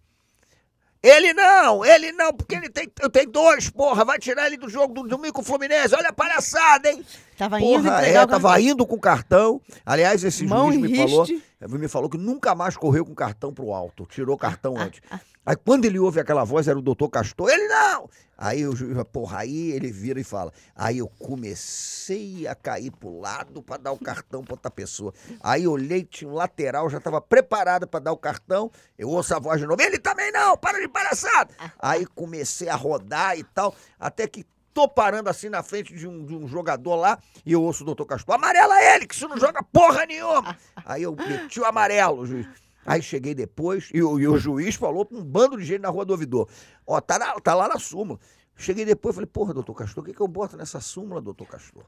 Ele 1.02 1.32
não, 1.32 1.84
ele 1.84 2.10
não, 2.10 2.32
porque 2.32 2.56
ele 2.56 2.68
tem, 2.68 2.90
eu 3.00 3.08
tenho 3.08 3.30
dois, 3.30 3.70
porra, 3.70 4.04
vai 4.04 4.18
tirar 4.18 4.46
ele 4.46 4.56
do 4.56 4.68
jogo 4.68 4.92
do 4.92 5.08
domingo 5.08 5.34
com 5.34 5.42
o 5.42 5.44
Fluminense, 5.44 5.94
olha 5.94 6.08
a 6.08 6.12
palhaçada, 6.12 6.90
hein? 6.90 7.04
Tava 7.36 7.60
indo 7.60 7.66
Porra, 7.68 7.98
entregar 7.98 8.22
é, 8.22 8.26
tava 8.26 8.60
indo 8.60 8.84
com 8.84 8.98
cartão. 8.98 9.60
Aliás, 9.86 10.24
esse 10.24 10.44
Mão 10.44 10.72
juiz 10.72 10.90
me 10.90 10.96
falou, 10.96 11.22
riste. 11.22 11.44
me 11.68 11.88
falou 11.88 12.10
que 12.10 12.18
nunca 12.18 12.52
mais 12.52 12.76
correu 12.76 13.04
com 13.04 13.14
cartão 13.14 13.54
pro 13.54 13.72
alto, 13.72 14.06
tirou 14.06 14.34
o 14.34 14.38
cartão 14.38 14.74
Ah, 14.76 14.82
antes. 14.82 15.00
Aí 15.46 15.54
quando 15.54 15.84
ele 15.84 16.00
ouve 16.00 16.18
aquela 16.18 16.42
voz, 16.42 16.66
era 16.66 16.76
o 16.76 16.82
doutor 16.82 17.08
Castor, 17.08 17.48
ele 17.48 17.68
não! 17.68 18.10
Aí 18.40 18.64
o 18.64 18.76
juiz, 18.76 18.96
porra, 19.12 19.40
aí 19.40 19.72
ele 19.72 19.90
vira 19.90 20.20
e 20.20 20.24
fala, 20.24 20.52
aí 20.76 20.98
eu 20.98 21.08
comecei 21.08 22.46
a 22.46 22.54
cair 22.54 22.92
pro 22.92 23.18
lado 23.18 23.60
pra 23.60 23.76
dar 23.76 23.90
o 23.90 23.98
cartão 23.98 24.44
pra 24.44 24.54
outra 24.54 24.70
pessoa. 24.70 25.12
Aí 25.40 25.66
olhei, 25.66 26.04
tinha 26.04 26.30
um 26.30 26.34
lateral, 26.34 26.88
já 26.88 27.00
tava 27.00 27.20
preparado 27.20 27.88
pra 27.88 27.98
dar 27.98 28.12
o 28.12 28.16
cartão, 28.16 28.70
eu 28.96 29.08
ouço 29.08 29.34
a 29.34 29.40
voz 29.40 29.60
de 29.60 29.66
novo, 29.66 29.82
ele 29.82 29.98
também 29.98 30.30
não, 30.30 30.56
para 30.56 30.80
de 30.80 30.86
palhaçada! 30.86 31.52
Aí 31.80 32.06
comecei 32.06 32.68
a 32.68 32.76
rodar 32.76 33.36
e 33.36 33.42
tal, 33.42 33.74
até 33.98 34.28
que 34.28 34.46
tô 34.72 34.86
parando 34.86 35.28
assim 35.28 35.48
na 35.48 35.64
frente 35.64 35.92
de 35.92 36.06
um, 36.06 36.24
de 36.24 36.36
um 36.36 36.46
jogador 36.46 36.94
lá 36.94 37.18
e 37.44 37.52
eu 37.52 37.60
ouço 37.60 37.82
o 37.82 37.86
doutor 37.86 38.06
Castor, 38.06 38.36
amarela 38.36 38.80
ele, 38.94 39.08
que 39.08 39.16
isso 39.16 39.26
não 39.26 39.36
joga 39.36 39.64
porra 39.64 40.06
nenhuma! 40.06 40.56
Aí 40.84 41.02
eu 41.02 41.16
meti 41.16 41.58
o 41.58 41.64
amarelo, 41.64 42.24
juiz. 42.24 42.46
Aí 42.88 43.02
cheguei 43.02 43.34
depois 43.34 43.90
e 43.92 44.02
o, 44.02 44.18
e 44.18 44.26
o 44.26 44.38
juiz 44.38 44.74
falou 44.74 45.04
pra 45.04 45.18
um 45.18 45.24
bando 45.24 45.56
de 45.58 45.64
gente 45.64 45.80
na 45.82 45.88
rua 45.90 46.04
do 46.04 46.10
ouvidor. 46.12 46.48
Ó, 46.86 47.00
tá, 47.00 47.18
na- 47.18 47.34
tá 47.40 47.54
lá 47.54 47.68
na 47.68 47.78
súmula. 47.78 48.18
Cheguei 48.56 48.84
depois 48.84 49.14
e 49.14 49.16
falei, 49.16 49.26
porra, 49.30 49.54
doutor 49.54 49.74
Castor, 49.74 50.02
o 50.02 50.06
que, 50.06 50.12
que 50.14 50.20
eu 50.20 50.26
boto 50.28 50.56
nessa 50.56 50.80
súmula, 50.80 51.20
doutor 51.20 51.46
Castor? 51.46 51.84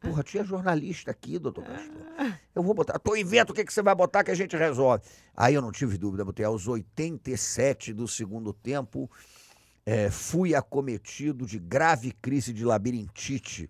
Porra, 0.00 0.22
tinha 0.22 0.42
jornalista 0.42 1.10
aqui, 1.10 1.38
doutor 1.38 1.62
Castor. 1.64 1.94
Eu 2.54 2.62
vou 2.62 2.72
botar. 2.74 2.98
Tu 2.98 3.16
inventa 3.16 3.52
o 3.52 3.54
que, 3.54 3.64
que 3.64 3.72
você 3.72 3.82
vai 3.82 3.94
botar 3.94 4.24
que 4.24 4.30
a 4.30 4.34
gente 4.34 4.56
resolve. 4.56 5.04
Aí 5.36 5.54
eu 5.54 5.60
não 5.62 5.70
tive 5.70 5.98
dúvida, 5.98 6.24
botei 6.24 6.44
aos 6.44 6.66
87 6.66 7.92
do 7.92 8.08
segundo 8.08 8.52
tempo. 8.52 9.10
eh, 9.86 10.10
fui 10.10 10.54
acometido 10.54 11.46
de 11.46 11.58
grave 11.58 12.12
crise 12.12 12.52
de 12.52 12.64
labirintite. 12.64 13.68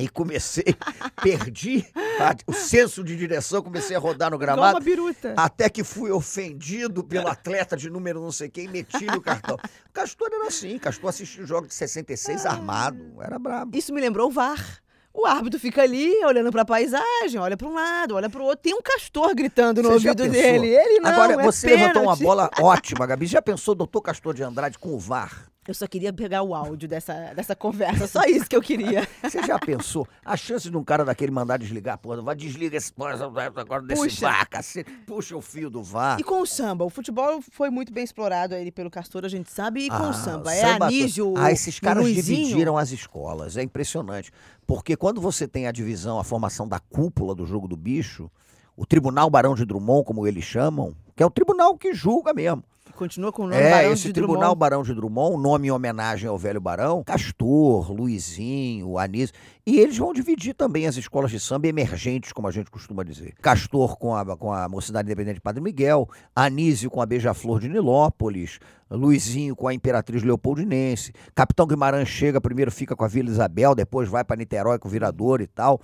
E 0.00 0.08
comecei, 0.08 0.64
perdi 1.22 1.86
a- 2.18 2.34
o 2.46 2.52
senso 2.52 3.04
de 3.04 3.16
direção, 3.16 3.62
comecei 3.62 3.94
a 3.94 3.98
rodar 3.98 4.30
no 4.30 4.38
gramado. 4.38 4.74
uma 4.76 4.80
biruta. 4.80 5.34
Até 5.36 5.68
que 5.68 5.84
fui 5.84 6.10
ofendido 6.10 7.04
pelo 7.04 7.28
atleta 7.28 7.76
de 7.76 7.90
número 7.90 8.20
não 8.20 8.32
sei 8.32 8.48
quem, 8.48 8.66
meti 8.68 9.04
no 9.06 9.20
cartão. 9.20 9.58
Castor 9.92 10.28
era 10.32 10.46
assim, 10.46 10.78
Castor 10.78 11.10
assistiu 11.10 11.46
jogos 11.46 11.68
de 11.68 11.74
66 11.74 12.46
armado, 12.46 13.04
era 13.20 13.38
brabo. 13.38 13.76
Isso 13.76 13.92
me 13.92 14.00
lembrou 14.00 14.28
o 14.28 14.32
VAR. 14.32 14.80
O 15.12 15.26
árbitro 15.26 15.58
fica 15.58 15.82
ali 15.82 16.24
olhando 16.24 16.52
pra 16.52 16.64
paisagem, 16.64 17.36
olha 17.40 17.56
pra 17.56 17.66
um 17.66 17.74
lado, 17.74 18.14
olha 18.14 18.30
pro 18.30 18.44
outro. 18.44 18.58
Tem 18.62 18.72
um 18.72 18.80
castor 18.80 19.34
gritando 19.34 19.82
no 19.82 19.88
Você 19.88 20.08
ouvido 20.08 20.28
dele. 20.28 20.68
Ele 20.68 21.00
não, 21.00 21.10
Agora, 21.10 21.32
é 21.32 21.44
você 21.44 21.66
levantou 21.66 22.02
uma 22.02 22.16
pênalti. 22.16 22.22
bola 22.22 22.50
ótima, 22.62 23.06
Gabi. 23.08 23.26
Já 23.26 23.42
pensou, 23.42 23.74
doutor 23.74 24.02
Castor 24.02 24.32
de 24.32 24.44
Andrade 24.44 24.78
com 24.78 24.90
o 24.94 24.98
VAR? 25.00 25.49
Eu 25.70 25.74
só 25.74 25.86
queria 25.86 26.12
pegar 26.12 26.42
o 26.42 26.52
áudio 26.52 26.88
dessa, 26.88 27.32
dessa 27.32 27.54
conversa, 27.54 28.08
só 28.08 28.24
isso 28.24 28.46
que 28.46 28.56
eu 28.56 28.60
queria. 28.60 29.06
Você 29.22 29.40
já 29.40 29.56
pensou? 29.56 30.04
A 30.24 30.36
chance 30.36 30.68
de 30.68 30.76
um 30.76 30.82
cara 30.82 31.04
daquele 31.04 31.30
mandar 31.30 31.58
desligar, 31.58 31.96
porra, 31.96 32.20
vai 32.20 32.34
desliga 32.34 32.76
esse 32.76 32.92
porra 32.92 33.14
agora 33.54 33.80
desse 33.80 34.02
Puxa. 34.02 34.26
VAR, 34.28 34.48
cacete. 34.48 34.90
Puxa 35.06 35.36
o 35.36 35.40
fio 35.40 35.70
do 35.70 35.80
VAR. 35.80 36.18
E 36.18 36.24
com 36.24 36.40
o 36.42 36.46
samba? 36.46 36.84
O 36.84 36.90
futebol 36.90 37.40
foi 37.52 37.70
muito 37.70 37.92
bem 37.92 38.02
explorado 38.02 38.52
aí 38.56 38.72
pelo 38.72 38.90
Castor, 38.90 39.24
a 39.24 39.28
gente 39.28 39.48
sabe. 39.48 39.82
E 39.82 39.88
com 39.88 39.94
Ah, 39.94 40.10
o 40.10 40.12
samba? 40.12 40.52
É 40.52 40.60
samba 40.72 40.86
Anísio, 40.86 41.34
Ah, 41.36 41.52
esses 41.52 41.78
caras 41.78 42.02
Luizinho? 42.02 42.46
dividiram 42.46 42.76
as 42.76 42.90
escolas. 42.90 43.56
É 43.56 43.62
impressionante. 43.62 44.32
Porque 44.66 44.96
quando 44.96 45.20
você 45.20 45.46
tem 45.46 45.68
a 45.68 45.70
divisão, 45.72 46.18
a 46.18 46.24
formação 46.24 46.66
da 46.66 46.80
cúpula 46.80 47.32
do 47.32 47.46
jogo 47.46 47.68
do 47.68 47.76
bicho, 47.76 48.28
o 48.76 48.84
Tribunal 48.84 49.30
Barão 49.30 49.54
de 49.54 49.64
Drummond, 49.64 50.04
como 50.04 50.26
eles 50.26 50.42
chamam, 50.42 50.96
que 51.14 51.22
é 51.22 51.26
o 51.26 51.30
tribunal 51.30 51.78
que 51.78 51.94
julga 51.94 52.34
mesmo. 52.34 52.64
Continua 52.96 53.32
com 53.32 53.42
o 53.42 53.48
nome 53.48 53.60
É, 53.60 53.70
Barão 53.70 53.92
esse 53.92 54.08
de 54.08 54.12
Tribunal 54.12 54.40
Drummond. 54.40 54.58
Barão 54.58 54.82
de 54.82 54.94
Drummond, 54.94 55.42
nome 55.42 55.68
em 55.68 55.70
homenagem 55.70 56.28
ao 56.28 56.36
velho 56.36 56.60
Barão, 56.60 57.02
Castor, 57.04 57.92
Luizinho, 57.92 58.98
Anísio. 58.98 59.34
E 59.66 59.78
eles 59.78 59.96
vão 59.96 60.12
dividir 60.12 60.54
também 60.54 60.86
as 60.86 60.96
escolas 60.96 61.30
de 61.30 61.38
samba 61.38 61.68
emergentes, 61.68 62.32
como 62.32 62.48
a 62.48 62.50
gente 62.50 62.70
costuma 62.70 63.02
dizer. 63.02 63.34
Castor 63.40 63.96
com 63.96 64.14
a, 64.14 64.36
com 64.36 64.52
a 64.52 64.68
Mocidade 64.68 65.06
Independente 65.06 65.36
de 65.36 65.40
Padre 65.40 65.62
Miguel, 65.62 66.08
Anísio 66.34 66.90
com 66.90 67.00
a 67.00 67.06
Beija-Flor 67.06 67.60
de 67.60 67.68
Nilópolis, 67.68 68.58
Luizinho 68.90 69.54
com 69.54 69.68
a 69.68 69.74
Imperatriz 69.74 70.22
Leopoldinense, 70.22 71.12
Capitão 71.34 71.66
Guimarães 71.66 72.08
chega, 72.08 72.40
primeiro 72.40 72.70
fica 72.70 72.96
com 72.96 73.04
a 73.04 73.08
Vila 73.08 73.30
Isabel, 73.30 73.74
depois 73.74 74.08
vai 74.08 74.24
para 74.24 74.36
Niterói 74.36 74.78
com 74.78 74.88
o 74.88 74.90
Virador 74.90 75.40
e 75.40 75.46
tal. 75.46 75.80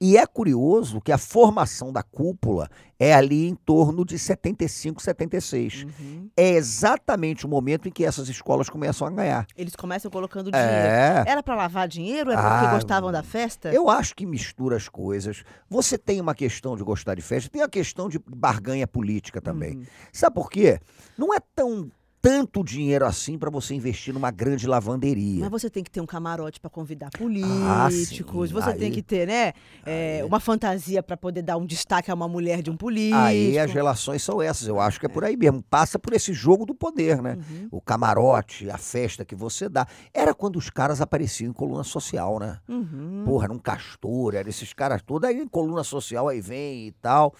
E 0.00 0.16
é 0.16 0.26
curioso 0.26 1.00
que 1.00 1.12
a 1.12 1.18
formação 1.18 1.92
da 1.92 2.02
cúpula 2.02 2.68
é 2.98 3.14
ali 3.14 3.48
em 3.48 3.54
torno 3.54 4.04
de 4.04 4.18
75, 4.18 5.00
76. 5.00 5.84
Uhum. 5.84 6.28
É 6.36 6.50
exatamente 6.50 7.46
o 7.46 7.48
momento 7.48 7.88
em 7.88 7.92
que 7.92 8.04
essas 8.04 8.28
escolas 8.28 8.68
começam 8.68 9.06
a 9.06 9.10
ganhar. 9.10 9.46
Eles 9.56 9.74
começam 9.76 10.10
colocando 10.10 10.50
dinheiro. 10.50 10.70
É. 10.70 11.24
Era 11.26 11.42
pra 11.42 11.54
lavar 11.54 11.88
dinheiro? 11.88 12.30
É 12.30 12.34
porque 12.34 12.66
Ah, 12.66 12.74
gostavam 12.74 13.10
da 13.12 13.22
festa? 13.22 13.72
Eu 13.72 13.88
acho 13.88 14.14
que 14.14 14.26
mistura 14.26 14.76
as 14.76 14.88
coisas. 14.88 15.42
Você 15.70 15.96
tem 15.96 16.20
uma 16.20 16.34
questão 16.34 16.76
de 16.76 16.82
gostar 16.82 17.14
de 17.14 17.22
festa, 17.22 17.48
tem 17.48 17.62
a 17.62 17.68
questão 17.68 18.08
de 18.08 18.18
barganha 18.18 18.86
política 18.86 19.40
também. 19.40 19.76
Uhum. 19.76 19.84
Sabe 20.12 20.34
por 20.34 20.50
quê? 20.50 20.80
Não 21.16 21.32
é 21.32 21.38
tão 21.54 21.90
tanto 22.24 22.64
dinheiro 22.64 23.04
assim 23.04 23.36
para 23.36 23.50
você 23.50 23.74
investir 23.74 24.14
numa 24.14 24.30
grande 24.30 24.66
lavanderia. 24.66 25.42
Mas 25.42 25.50
você 25.50 25.68
tem 25.68 25.84
que 25.84 25.90
ter 25.90 26.00
um 26.00 26.06
camarote 26.06 26.58
pra 26.58 26.70
convidar 26.70 27.08
Ah, 27.14 27.18
políticos. 27.18 28.48
sim. 28.48 28.54
você 28.54 28.70
Aí- 28.70 28.78
tem 28.78 28.90
que 28.90 29.02
ter, 29.02 29.26
né? 29.26 29.52
é, 29.84 30.24
uma 30.24 30.40
fantasia 30.40 31.02
pra 31.02 31.18
poder 31.18 31.42
dar 31.42 31.58
um 31.58 31.66
destaque 31.66 32.10
a 32.10 32.14
uma 32.14 32.26
mulher 32.26 32.62
de 32.62 32.70
um 32.70 32.76
político. 32.78 33.18
Aí 33.18 33.58
as 33.58 33.70
relações 33.70 34.22
são 34.22 34.40
essas, 34.40 34.66
eu 34.66 34.80
acho 34.80 34.98
que 34.98 35.04
é 35.04 35.08
por 35.08 35.22
aí 35.22 35.36
mesmo. 35.36 35.62
Passa 35.62 35.98
por 35.98 36.14
esse 36.14 36.32
jogo 36.32 36.64
do 36.64 36.74
poder, 36.74 37.20
né? 37.20 37.34
Uhum. 37.36 37.68
O 37.70 37.80
camarote, 37.82 38.70
a 38.70 38.78
festa 38.78 39.22
que 39.24 39.34
você 39.34 39.68
dá. 39.68 39.86
Era 40.14 40.32
quando 40.32 40.56
os 40.56 40.70
caras 40.70 41.02
apareciam 41.02 41.50
em 41.50 41.52
coluna 41.52 41.84
social, 41.84 42.38
né? 42.38 42.58
Uhum. 42.66 43.22
Porra, 43.26 43.48
num 43.48 43.58
castor, 43.58 44.34
era 44.34 44.48
esses 44.48 44.72
caras 44.72 45.02
todos. 45.02 45.28
Aí 45.28 45.36
em 45.38 45.46
coluna 45.48 45.84
social 45.84 46.26
aí 46.28 46.40
vem 46.40 46.86
e 46.86 46.92
tal. 46.92 47.34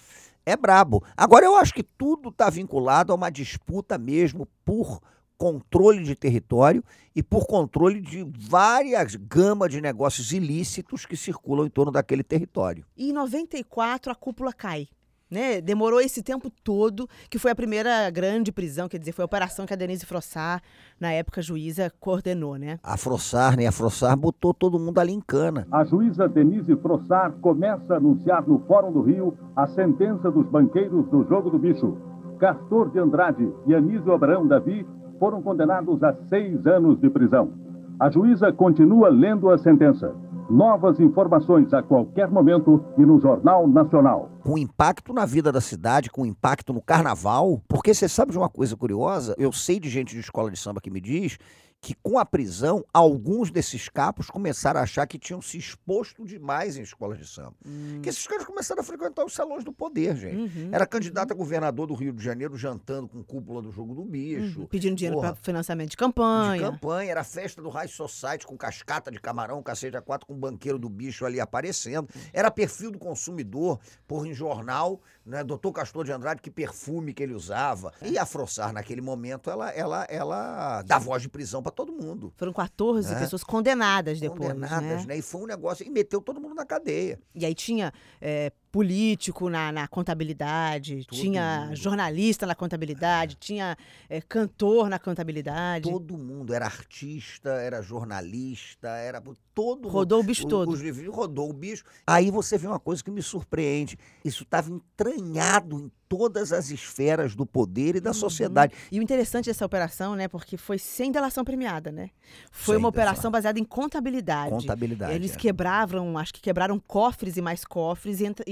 É 0.45 0.55
brabo. 0.55 1.03
Agora, 1.17 1.45
eu 1.45 1.55
acho 1.55 1.73
que 1.73 1.83
tudo 1.83 2.29
está 2.29 2.49
vinculado 2.49 3.11
a 3.11 3.15
uma 3.15 3.31
disputa 3.31 3.97
mesmo 3.97 4.47
por 4.63 5.01
controle 5.37 6.03
de 6.03 6.15
território 6.15 6.83
e 7.15 7.21
por 7.21 7.45
controle 7.45 7.99
de 7.99 8.23
várias 8.37 9.15
gamas 9.15 9.71
de 9.71 9.81
negócios 9.81 10.31
ilícitos 10.31 11.05
que 11.05 11.17
circulam 11.17 11.65
em 11.65 11.69
torno 11.69 11.91
daquele 11.91 12.23
território. 12.23 12.85
E 12.95 13.09
em 13.09 13.13
94 13.13 14.11
a 14.11 14.15
cúpula 14.15 14.53
cai. 14.53 14.87
Né? 15.35 15.59
Demorou 15.59 15.99
esse 15.99 16.23
tempo 16.23 16.49
todo, 16.63 17.09
que 17.29 17.37
foi 17.37 17.51
a 17.51 17.55
primeira 17.55 18.09
grande 18.09 18.53
prisão, 18.53 18.87
quer 18.87 18.97
dizer, 18.97 19.11
foi 19.11 19.23
a 19.23 19.25
operação 19.25 19.65
que 19.65 19.73
a 19.73 19.75
Denise 19.75 20.05
Frossar, 20.05 20.61
na 20.97 21.11
época 21.11 21.41
juíza, 21.41 21.91
coordenou, 21.99 22.55
né? 22.55 22.79
A 22.81 22.95
Frossar, 22.95 23.57
né? 23.57 23.67
A 23.67 23.71
Frossar 23.73 24.15
botou 24.15 24.53
todo 24.53 24.79
mundo 24.79 24.97
ali 24.97 25.11
em 25.11 25.19
cana. 25.19 25.67
A 25.69 25.83
juíza 25.83 26.25
Denise 26.29 26.73
Frossar 26.77 27.33
começa 27.41 27.95
a 27.95 27.97
anunciar 27.97 28.47
no 28.47 28.59
Fórum 28.59 28.93
do 28.93 29.01
Rio 29.01 29.37
a 29.53 29.67
sentença 29.67 30.31
dos 30.31 30.47
banqueiros 30.47 31.05
do 31.09 31.27
Jogo 31.27 31.49
do 31.49 31.59
Bicho. 31.59 31.97
Castor 32.39 32.89
de 32.91 32.99
Andrade 32.99 33.51
e 33.67 33.75
Anísio 33.75 34.13
Abraão 34.13 34.47
Davi 34.47 34.87
foram 35.19 35.41
condenados 35.41 36.01
a 36.01 36.13
seis 36.29 36.65
anos 36.65 36.97
de 37.01 37.09
prisão. 37.09 37.51
A 37.99 38.09
juíza 38.09 38.53
continua 38.53 39.09
lendo 39.09 39.49
a 39.49 39.57
sentença. 39.57 40.15
Novas 40.49 40.99
informações 40.99 41.73
a 41.73 41.81
qualquer 41.81 42.29
momento 42.29 42.83
e 42.99 43.01
no 43.01 43.19
Jornal 43.19 43.67
Nacional. 43.67 44.29
Com 44.43 44.59
impacto 44.59 45.11
na 45.11 45.25
vida 45.25 45.51
da 45.51 45.59
cidade, 45.59 46.11
com 46.11 46.23
impacto 46.23 46.71
no 46.71 46.81
carnaval, 46.81 47.59
porque 47.67 47.95
você 47.95 48.07
sabe 48.07 48.31
de 48.31 48.37
uma 48.37 48.47
coisa 48.47 48.77
curiosa? 48.77 49.33
Eu 49.39 49.51
sei 49.51 49.79
de 49.79 49.89
gente 49.89 50.13
de 50.13 50.19
escola 50.19 50.51
de 50.51 50.59
samba 50.59 50.79
que 50.79 50.91
me 50.91 51.01
diz 51.01 51.39
que 51.85 51.93
com 52.01 52.17
a 52.17 52.25
prisão, 52.25 52.83
alguns 52.91 53.51
desses 53.51 53.87
capos 53.87 54.27
começaram 54.27 54.79
a 54.79 54.83
achar 54.83 55.05
que 55.05 55.19
tinham 55.19 55.39
se 55.39 55.55
exposto 55.59 56.25
demais 56.25 56.77
em 56.77 56.81
escolas 56.81 57.19
de 57.19 57.27
samba. 57.27 57.53
Hum. 57.63 57.99
Que 58.01 58.09
esses 58.09 58.25
caras 58.25 58.43
começaram 58.43 58.81
a 58.81 58.83
frequentar 58.83 59.23
os 59.23 59.35
salões 59.35 59.63
do 59.63 59.71
poder, 59.71 60.15
gente. 60.15 60.35
Uhum, 60.35 60.69
Era 60.71 60.87
candidato 60.87 61.31
a 61.31 61.35
governador 61.35 61.85
do 61.85 61.93
Rio 61.93 62.11
de 62.11 62.23
Janeiro 62.23 62.57
jantando 62.57 63.07
com 63.07 63.23
cúpula 63.23 63.61
do 63.61 63.71
jogo 63.71 63.93
do 63.93 64.03
bicho. 64.03 64.61
Uhum, 64.61 64.65
Pedindo 64.65 64.95
dinheiro 64.95 65.19
para 65.19 65.35
financiamento 65.35 65.89
de 65.89 65.91
De 65.91 65.97
campanha. 65.97 66.59
campanha, 66.71 67.11
era 67.11 67.23
festa 67.23 67.61
do 67.61 67.69
High 67.69 67.87
Society 67.87 68.47
com 68.47 68.57
cascata 68.57 69.11
de 69.11 69.19
camarão, 69.19 69.61
cacete 69.61 69.95
a 69.95 70.01
quatro 70.01 70.25
com 70.25 70.33
o 70.33 70.37
banqueiro 70.37 70.79
do 70.79 70.89
bicho 70.89 71.23
ali 71.23 71.39
aparecendo. 71.39 72.09
Era 72.33 72.49
perfil 72.49 72.89
do 72.89 72.97
consumidor, 72.97 73.79
por 74.07 74.25
em 74.25 74.33
jornal, 74.33 74.99
né? 75.23 75.43
Doutor 75.43 75.71
Castor 75.71 76.03
de 76.03 76.11
Andrade, 76.11 76.41
que 76.41 76.49
perfume 76.49 77.13
que 77.13 77.21
ele 77.21 77.35
usava. 77.35 77.93
E 78.01 78.17
a 78.17 78.25
Frossar, 78.25 78.73
naquele 78.73 79.01
momento, 79.01 79.51
ela, 79.51 79.69
ela, 79.69 80.07
ela 80.09 80.81
dá 80.81 80.97
voz 80.97 81.21
de 81.21 81.29
prisão 81.29 81.61
pra 81.61 81.74
todo 81.75 81.91
mundo. 81.91 82.33
Foram 82.37 82.53
14 82.53 83.13
Né? 83.13 83.19
pessoas 83.19 83.43
condenadas 83.43 84.19
depois, 84.19 84.39
Condenadas, 84.53 85.01
né? 85.01 85.05
né? 85.07 85.17
E 85.17 85.21
foi 85.21 85.41
um 85.41 85.45
negócio. 85.45 85.85
E 85.85 85.89
meteu 85.89 86.21
todo 86.21 86.39
mundo 86.41 86.55
na 86.55 86.65
cadeia. 86.65 87.19
E 87.35 87.45
aí 87.45 87.53
tinha 87.53 87.93
é, 88.21 88.51
político 88.79 89.49
na, 89.49 89.71
na 89.71 89.87
contabilidade, 89.87 91.05
Todo 91.05 91.17
tinha 91.17 91.61
mundo. 91.67 91.75
jornalista 91.77 92.45
na 92.45 92.53
contabilidade, 92.53 93.37
tinha 93.39 93.77
é, 94.09 94.19
cantor 94.19 94.89
na 94.89 94.99
contabilidade. 94.99 95.89
Todo 95.89 96.17
mundo 96.17 96.53
era 96.53 96.65
artista, 96.65 97.51
era 97.51 97.81
jornalista, 97.81 98.89
era 98.89 99.23
todo 99.53 99.87
Rodou 99.87 100.19
o 100.19 100.23
bicho 100.23 100.45
o- 100.45 100.49
todo. 100.49 100.71
Os 100.73 100.81
rodou 101.07 101.49
o 101.49 101.53
bicho. 101.53 101.85
Aí 102.05 102.29
você 102.29 102.57
vê 102.57 102.67
uma 102.67 102.79
coisa 102.79 103.01
que 103.01 103.09
me 103.09 103.21
surpreende. 103.21 103.97
Isso 104.25 104.43
estava 104.43 104.69
entranhado 104.69 105.79
em 105.79 105.89
todas 106.07 106.51
as 106.53 106.69
esferas 106.69 107.33
do 107.33 107.45
poder 107.45 107.95
e 107.95 107.99
da 108.01 108.13
sociedade. 108.13 108.73
E 108.91 108.99
o 108.99 109.01
interessante 109.01 109.45
dessa 109.47 109.65
operação, 109.65 110.15
né, 110.15 110.27
porque 110.27 110.55
foi 110.55 110.77
sem 110.77 111.11
delação 111.11 111.43
premiada, 111.43 111.91
né? 111.91 112.09
Foi 112.51 112.75
Sem 112.75 112.83
uma 112.83 112.91
delação. 112.91 113.03
operação 113.11 113.31
baseada 113.31 113.59
em 113.59 113.63
contabilidade. 113.63 114.51
Contabilidade. 114.51 115.13
Eles 115.15 115.33
é. 115.33 115.35
quebravam, 115.37 116.17
acho 116.17 116.33
que 116.33 116.41
quebraram 116.41 116.79
cofres 116.79 117.37
e 117.37 117.41
mais 117.41 117.65
cofres 117.65 118.19
e, 118.19 118.25
entra- 118.25 118.45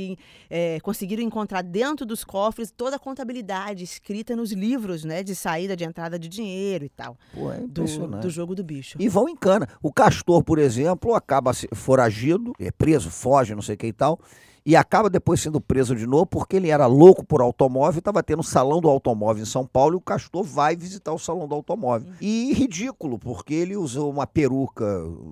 é, 0.49 0.79
conseguiram 0.81 1.23
encontrar 1.23 1.61
dentro 1.61 2.05
dos 2.05 2.23
cofres 2.23 2.71
toda 2.71 2.95
a 2.95 2.99
contabilidade 2.99 3.83
escrita 3.83 4.35
nos 4.35 4.51
livros, 4.51 5.03
né, 5.03 5.23
de 5.23 5.35
saída, 5.35 5.75
de 5.75 5.83
entrada 5.83 6.17
de 6.17 6.27
dinheiro 6.27 6.85
e 6.85 6.89
tal, 6.89 7.17
Pô, 7.33 7.51
é 7.51 7.57
do, 7.59 7.65
impressionante. 7.65 8.21
do 8.21 8.29
jogo 8.29 8.55
do 8.55 8.63
bicho. 8.63 8.97
E 8.99 9.07
vão 9.09 9.27
em 9.27 9.35
cana. 9.35 9.67
O 9.81 9.91
Castor, 9.91 10.43
por 10.43 10.59
exemplo, 10.59 11.13
acaba 11.15 11.51
foragido, 11.73 12.53
é 12.59 12.71
preso, 12.71 13.09
foge, 13.09 13.55
não 13.55 13.61
sei 13.61 13.75
o 13.75 13.77
que 13.77 13.87
e 13.87 13.93
tal. 13.93 14.19
E 14.65 14.77
acaba 14.77 15.09
depois 15.09 15.41
sendo 15.41 15.59
preso 15.59 15.93
de 15.93 16.07
novo 16.07 16.25
porque 16.25 16.55
ele 16.55 16.69
era 16.69 16.85
louco 16.85 17.25
por 17.25 17.41
automóvel, 17.41 17.99
estava 17.99 18.23
tendo 18.23 18.39
o 18.39 18.43
salão 18.43 18.79
do 18.79 18.87
automóvel 18.87 19.43
em 19.43 19.45
São 19.45 19.65
Paulo 19.65 19.95
e 19.95 19.97
o 19.97 20.01
Castor 20.01 20.41
vai 20.43 20.73
visitar 20.73 21.11
o 21.11 21.19
salão 21.19 21.47
do 21.47 21.53
automóvel. 21.55 22.13
E 22.21 22.53
ridículo, 22.53 23.19
porque 23.19 23.53
ele 23.53 23.75
usou 23.75 24.09
uma 24.09 24.25
peruca 24.25 24.85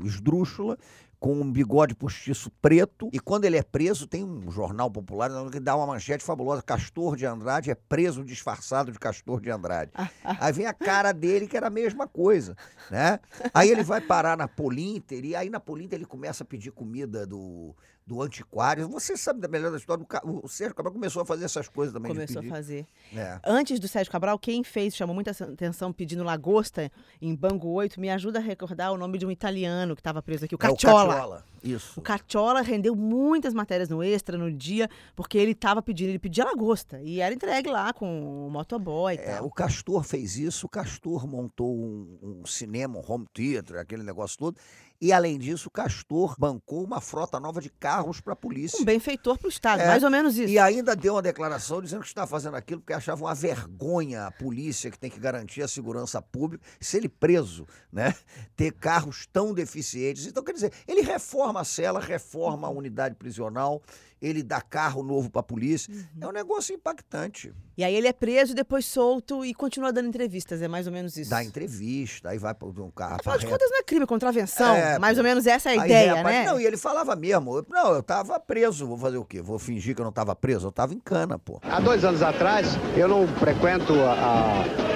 esdrúxula 0.04 0.78
com 1.21 1.34
um 1.34 1.51
bigode 1.51 1.93
postiço 1.93 2.49
preto. 2.60 3.07
E 3.13 3.19
quando 3.19 3.45
ele 3.45 3.55
é 3.55 3.62
preso, 3.62 4.07
tem 4.07 4.23
um 4.23 4.49
jornal 4.49 4.89
popular 4.89 5.29
que 5.51 5.60
dá 5.60 5.75
uma 5.75 5.86
manchete 5.86 6.23
fabulosa: 6.23 6.63
Castor 6.63 7.15
de 7.15 7.27
Andrade 7.27 7.69
é 7.69 7.75
preso 7.75 8.25
disfarçado 8.25 8.91
de 8.91 8.97
Castor 8.97 9.39
de 9.39 9.51
Andrade. 9.51 9.91
Aí 10.25 10.51
vem 10.51 10.65
a 10.65 10.73
cara 10.73 11.12
dele, 11.12 11.47
que 11.47 11.55
era 11.55 11.67
a 11.67 11.69
mesma 11.69 12.07
coisa, 12.07 12.57
né? 12.89 13.19
Aí 13.53 13.69
ele 13.69 13.84
vai 13.84 14.01
parar 14.01 14.36
na 14.36 14.47
Polinter, 14.47 15.23
e 15.23 15.36
aí 15.36 15.49
na 15.49 15.60
Polinter 15.60 15.99
ele 15.99 16.07
começa 16.07 16.43
a 16.43 16.45
pedir 16.45 16.71
comida 16.71 17.27
do, 17.27 17.75
do 18.12 18.21
antiquário. 18.21 18.89
Você 18.89 19.15
sabe 19.15 19.39
da 19.39 19.47
melhor 19.47 19.71
da 19.71 19.78
história, 19.78 20.06
o 20.26 20.47
Sérgio 20.47 20.76
Cabral 20.76 20.93
começou 20.93 21.21
a 21.21 21.26
fazer 21.26 21.45
essas 21.45 21.69
coisas 21.69 21.93
também. 21.93 22.12
Começou 22.12 22.41
a 22.41 22.45
fazer. 22.45 22.86
É. 23.15 23.39
Antes 23.45 23.80
do 23.80 23.88
Sérgio 23.88 24.12
Cabral, 24.12 24.38
quem 24.38 24.65
fez, 24.65 24.93
chamou 24.93 25.15
muita 25.15 25.32
atenção 25.32 25.93
pedindo 25.93 26.21
lagosta 26.21 26.91
em 27.21 27.34
Bango 27.34 27.69
8, 27.69 28.02
me 28.02 28.10
ajuda 28.10 28.39
a 28.39 28.41
recordar 28.41 28.91
o 28.91 28.97
nome 28.97 29.17
de 29.17 29.26
um 29.26 29.32
italiano 29.32 29.95
que 29.95 30.02
estava 30.02 30.21
preso 30.21 30.43
aqui, 30.43 30.54
o 30.54 30.58
É 30.62 30.67
o 30.67 30.71
Cacciola. 30.71 31.13
Cacciola, 31.13 31.45
Isso. 31.63 32.00
O 32.00 32.04
Cacciola 32.04 32.62
rendeu 32.62 32.95
muitas 32.97 33.54
matérias 33.54 33.88
no 33.88 34.04
Extra 34.04 34.38
no 34.38 34.52
dia, 34.52 34.89
porque 35.15 35.38
ele 35.38 35.52
estava 35.52 35.82
pedindo, 35.82 36.10
ele 36.10 36.19
pedia 36.19 36.43
lagosta. 36.43 37.00
E 37.02 37.21
era 37.21 37.34
entregue 37.34 37.69
lá 37.69 37.93
com 37.93 38.45
o 38.47 38.50
motoboy 38.50 39.15
É, 39.15 39.41
o 39.41 39.50
Castor 39.50 40.04
fez 40.04 40.38
isso, 40.38 40.65
o 40.65 40.69
Castor 40.69 41.26
montou 41.26 41.74
um, 41.74 42.41
um 42.41 42.45
cinema, 42.45 43.00
um 43.00 43.04
home 43.08 43.26
theater, 43.34 43.78
aquele 43.78 44.04
negócio 44.04 44.38
todo. 44.38 44.58
E 45.02 45.12
além 45.12 45.40
disso, 45.40 45.68
o 45.68 45.72
Castor 45.72 46.36
bancou 46.38 46.84
uma 46.84 47.02
frota 47.02 47.40
nova 47.40 47.60
de 47.60 47.72
carros 47.72 48.22
para 48.22 48.34
a 48.34 48.36
polícia. 48.36 48.80
Um 48.80 48.86
benfeitor 48.86 49.36
para 49.36 49.48
o 49.48 49.50
Estado, 49.50 49.82
É, 49.82 49.88
mais 49.88 50.04
ou 50.04 50.12
menos 50.12 50.38
isso. 50.38 50.54
E 50.54 50.60
ainda 50.60 50.96
deu 50.96 51.16
uma 51.16 51.24
declaração 51.24 51.82
dizendo 51.82 52.02
que 52.02 52.08
está 52.08 52.28
fazendo 52.28 52.56
aquilo 52.56 52.82
porque 52.82 52.94
achava 52.94 53.24
uma 53.24 53.34
vergonha 53.34 54.28
a 54.28 54.32
polícia 54.32 54.92
que 54.92 55.00
tem 55.00 55.10
que 55.10 55.20
garantir 55.20 55.64
a 55.64 55.68
segurança 55.68 56.22
pública, 56.22 56.64
se 56.80 56.98
ele 56.98 57.10
preso, 57.10 57.66
né? 57.92 58.14
Ter 58.56 58.72
carros 58.74 59.26
tão 59.26 59.56
deficientes. 59.56 60.28
Então, 60.28 60.44
quer 60.44 60.54
dizer, 60.54 60.72
ele 60.88 61.02
reforma 61.02 61.62
a 61.62 61.66
cela, 61.66 62.00
reforma 62.00 62.68
a 62.68 62.70
unidade 62.70 63.16
prisional, 63.16 63.82
ele 64.21 64.43
dá 64.43 64.62
carro 64.62 65.01
novo 65.01 65.29
para 65.29 65.39
a 65.39 65.43
polícia. 65.43 65.91
É 66.19 66.27
um 66.27 66.31
negócio 66.31 66.75
impactante. 66.75 67.53
E 67.75 67.84
aí 67.84 67.95
ele 67.95 68.07
é 68.07 68.13
preso, 68.13 68.53
depois 68.53 68.86
solto 68.86 69.43
e 69.43 69.53
continua 69.53 69.91
dando 69.91 70.07
entrevistas, 70.07 70.62
é 70.62 70.67
mais 70.67 70.86
ou 70.86 70.93
menos 70.93 71.17
isso. 71.17 71.31
Dá 71.31 71.43
entrevista, 71.43 72.29
aí 72.29 72.38
vai 72.38 72.53
para 72.53 72.67
um 72.67 72.91
carro. 72.91 73.15
Afinal 73.19 73.39
de 73.39 73.47
contas, 73.47 73.69
não 73.71 73.79
é 73.79 73.84
crime, 73.84 74.03
é 74.03 74.07
contravenção. 74.07 74.75
É, 74.75 74.99
mais 74.99 75.17
ou 75.17 75.23
menos 75.23 75.47
essa 75.47 75.71
é 75.71 75.79
a 75.79 75.86
ideia, 75.86 76.23
né? 76.23 76.45
Não, 76.45 76.60
e 76.60 76.65
ele 76.65 76.77
falava 76.77 77.15
mesmo. 77.15 77.65
Não, 77.67 77.93
eu 77.93 78.03
tava 78.03 78.39
preso. 78.39 78.86
Vou 78.86 78.97
fazer 78.97 79.17
o 79.17 79.25
quê? 79.25 79.41
Vou 79.41 79.57
fingir 79.57 79.95
que 79.95 80.01
eu 80.01 80.05
não 80.05 80.12
tava 80.12 80.36
preso? 80.36 80.67
Eu 80.67 80.71
tava 80.71 80.93
em 80.93 80.99
cana, 80.99 81.39
pô. 81.39 81.60
Há 81.63 81.79
dois 81.79 82.03
anos 82.05 82.21
atrás, 82.21 82.67
eu 82.95 83.07
não 83.07 83.27
frequento 83.27 83.93
a, 83.93 84.90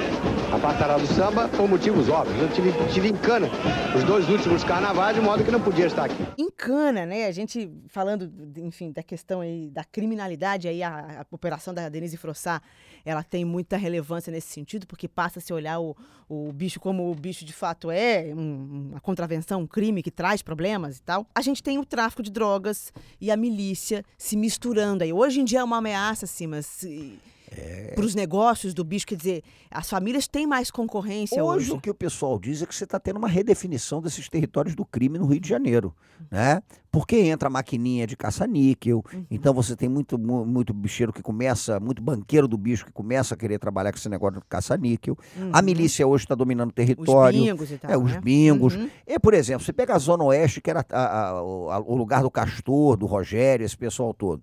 Batalha 0.65 0.97
do 0.97 1.05
Samba 1.05 1.47
por 1.47 1.69
motivos 1.69 2.09
óbvios. 2.09 2.41
Eu 2.41 2.49
tive, 2.51 2.71
tive 2.91 3.09
em 3.09 3.15
cana 3.15 3.47
os 3.95 4.03
dois 4.03 4.27
últimos 4.27 4.63
carnavais, 4.63 5.15
de 5.15 5.21
modo 5.21 5.43
que 5.43 5.51
não 5.51 5.61
podia 5.61 5.85
estar 5.85 6.05
aqui. 6.05 6.17
Encana, 6.39 7.05
né? 7.05 7.27
A 7.27 7.31
gente 7.31 7.69
falando, 7.87 8.31
enfim, 8.57 8.91
da 8.91 9.03
questão 9.03 9.41
aí 9.41 9.69
da 9.69 9.83
criminalidade, 9.83 10.67
aí 10.67 10.81
a, 10.81 11.21
a 11.21 11.25
operação 11.35 11.71
da 11.71 11.87
Denise 11.87 12.17
Frossá, 12.17 12.63
ela 13.05 13.21
tem 13.21 13.45
muita 13.45 13.77
relevância 13.77 14.31
nesse 14.31 14.47
sentido, 14.47 14.87
porque 14.87 15.07
passa 15.07 15.37
a 15.37 15.41
se 15.41 15.53
olhar 15.53 15.79
o, 15.79 15.95
o 16.27 16.51
bicho 16.51 16.79
como 16.79 17.11
o 17.11 17.13
bicho 17.13 17.45
de 17.45 17.53
fato 17.53 17.91
é, 17.91 18.33
um- 18.35 18.89
uma 18.93 18.99
contravenção, 18.99 19.61
um 19.61 19.67
crime 19.67 20.01
que 20.01 20.09
traz 20.09 20.41
problemas 20.41 20.97
e 20.97 21.01
tal. 21.03 21.27
A 21.35 21.43
gente 21.43 21.61
tem 21.61 21.77
o 21.77 21.85
tráfico 21.85 22.23
de 22.23 22.31
drogas 22.31 22.91
e 23.21 23.29
a 23.29 23.37
milícia 23.37 24.03
se 24.17 24.35
misturando 24.35 25.03
aí. 25.03 25.13
Hoje 25.13 25.41
em 25.41 25.45
dia 25.45 25.59
é 25.59 25.63
uma 25.63 25.77
ameaça, 25.77 26.25
assim, 26.25 26.47
mas... 26.47 26.83
Para 27.95 28.03
os 28.05 28.15
negócios 28.15 28.73
do 28.73 28.83
bicho, 28.83 29.05
quer 29.05 29.15
dizer, 29.15 29.43
as 29.71 29.89
famílias 29.89 30.27
têm 30.27 30.45
mais 30.47 30.69
concorrência 30.71 31.43
Hoje, 31.43 31.65
hoje. 31.67 31.71
o 31.73 31.79
que 31.79 31.89
o 31.89 31.93
pessoal 31.93 32.37
diz 32.39 32.61
é 32.61 32.65
que 32.65 32.73
você 32.75 32.83
está 32.83 32.99
tendo 32.99 33.17
uma 33.17 33.27
redefinição 33.27 34.01
desses 34.01 34.27
territórios 34.27 34.75
do 34.75 34.83
crime 34.85 35.17
no 35.17 35.25
Rio 35.25 35.39
de 35.39 35.47
Janeiro, 35.47 35.95
né? 36.31 36.61
Porque 36.91 37.17
entra 37.17 37.47
a 37.47 37.51
maquininha 37.51 38.07
de 38.07 38.15
caça-níquel, 38.15 39.03
Uhum. 39.13 39.25
então 39.29 39.53
você 39.53 39.75
tem 39.75 39.87
muito, 39.89 40.17
mu- 40.17 40.45
muito 40.45 40.73
bicheiro 40.73 41.11
que 41.13 41.21
começa, 41.21 41.79
muito 41.79 42.01
banqueiro 42.01 42.47
do 42.47 42.57
bicho 42.57 42.85
que 42.85 42.91
começa 42.91 43.33
a 43.33 43.37
querer 43.37 43.59
trabalhar 43.59 43.91
com 43.91 43.97
esse 43.97 44.07
negócio 44.09 44.39
de 44.39 44.45
caça-níquel. 44.47 45.17
A 45.53 45.61
milícia 45.61 46.07
hoje 46.07 46.23
está 46.25 46.35
dominando 46.35 46.69
o 46.69 46.73
território. 46.73 47.37
Uhum. 47.39 47.45
bingos 47.47 47.71
e 47.71 47.77
tal, 47.77 47.91
É, 47.91 47.97
os 47.97 48.11
né? 48.13 48.21
bingos. 48.21 48.75
Uhum. 48.75 48.89
E, 49.05 49.19
por 49.19 49.33
exemplo, 49.33 49.63
você 49.65 49.73
pega 49.73 49.93
a 49.95 49.99
Zona 49.99 50.23
Oeste, 50.23 50.61
que 50.61 50.69
era 50.69 50.85
a- 50.89 50.97
a- 50.97 51.29
a- 51.31 51.79
o 51.85 51.95
lugar 51.95 52.21
do 52.23 52.31
Castor, 52.31 52.95
do 52.97 53.05
Rogério, 53.05 53.65
esse 53.65 53.77
pessoal 53.77 54.13
todo. 54.13 54.41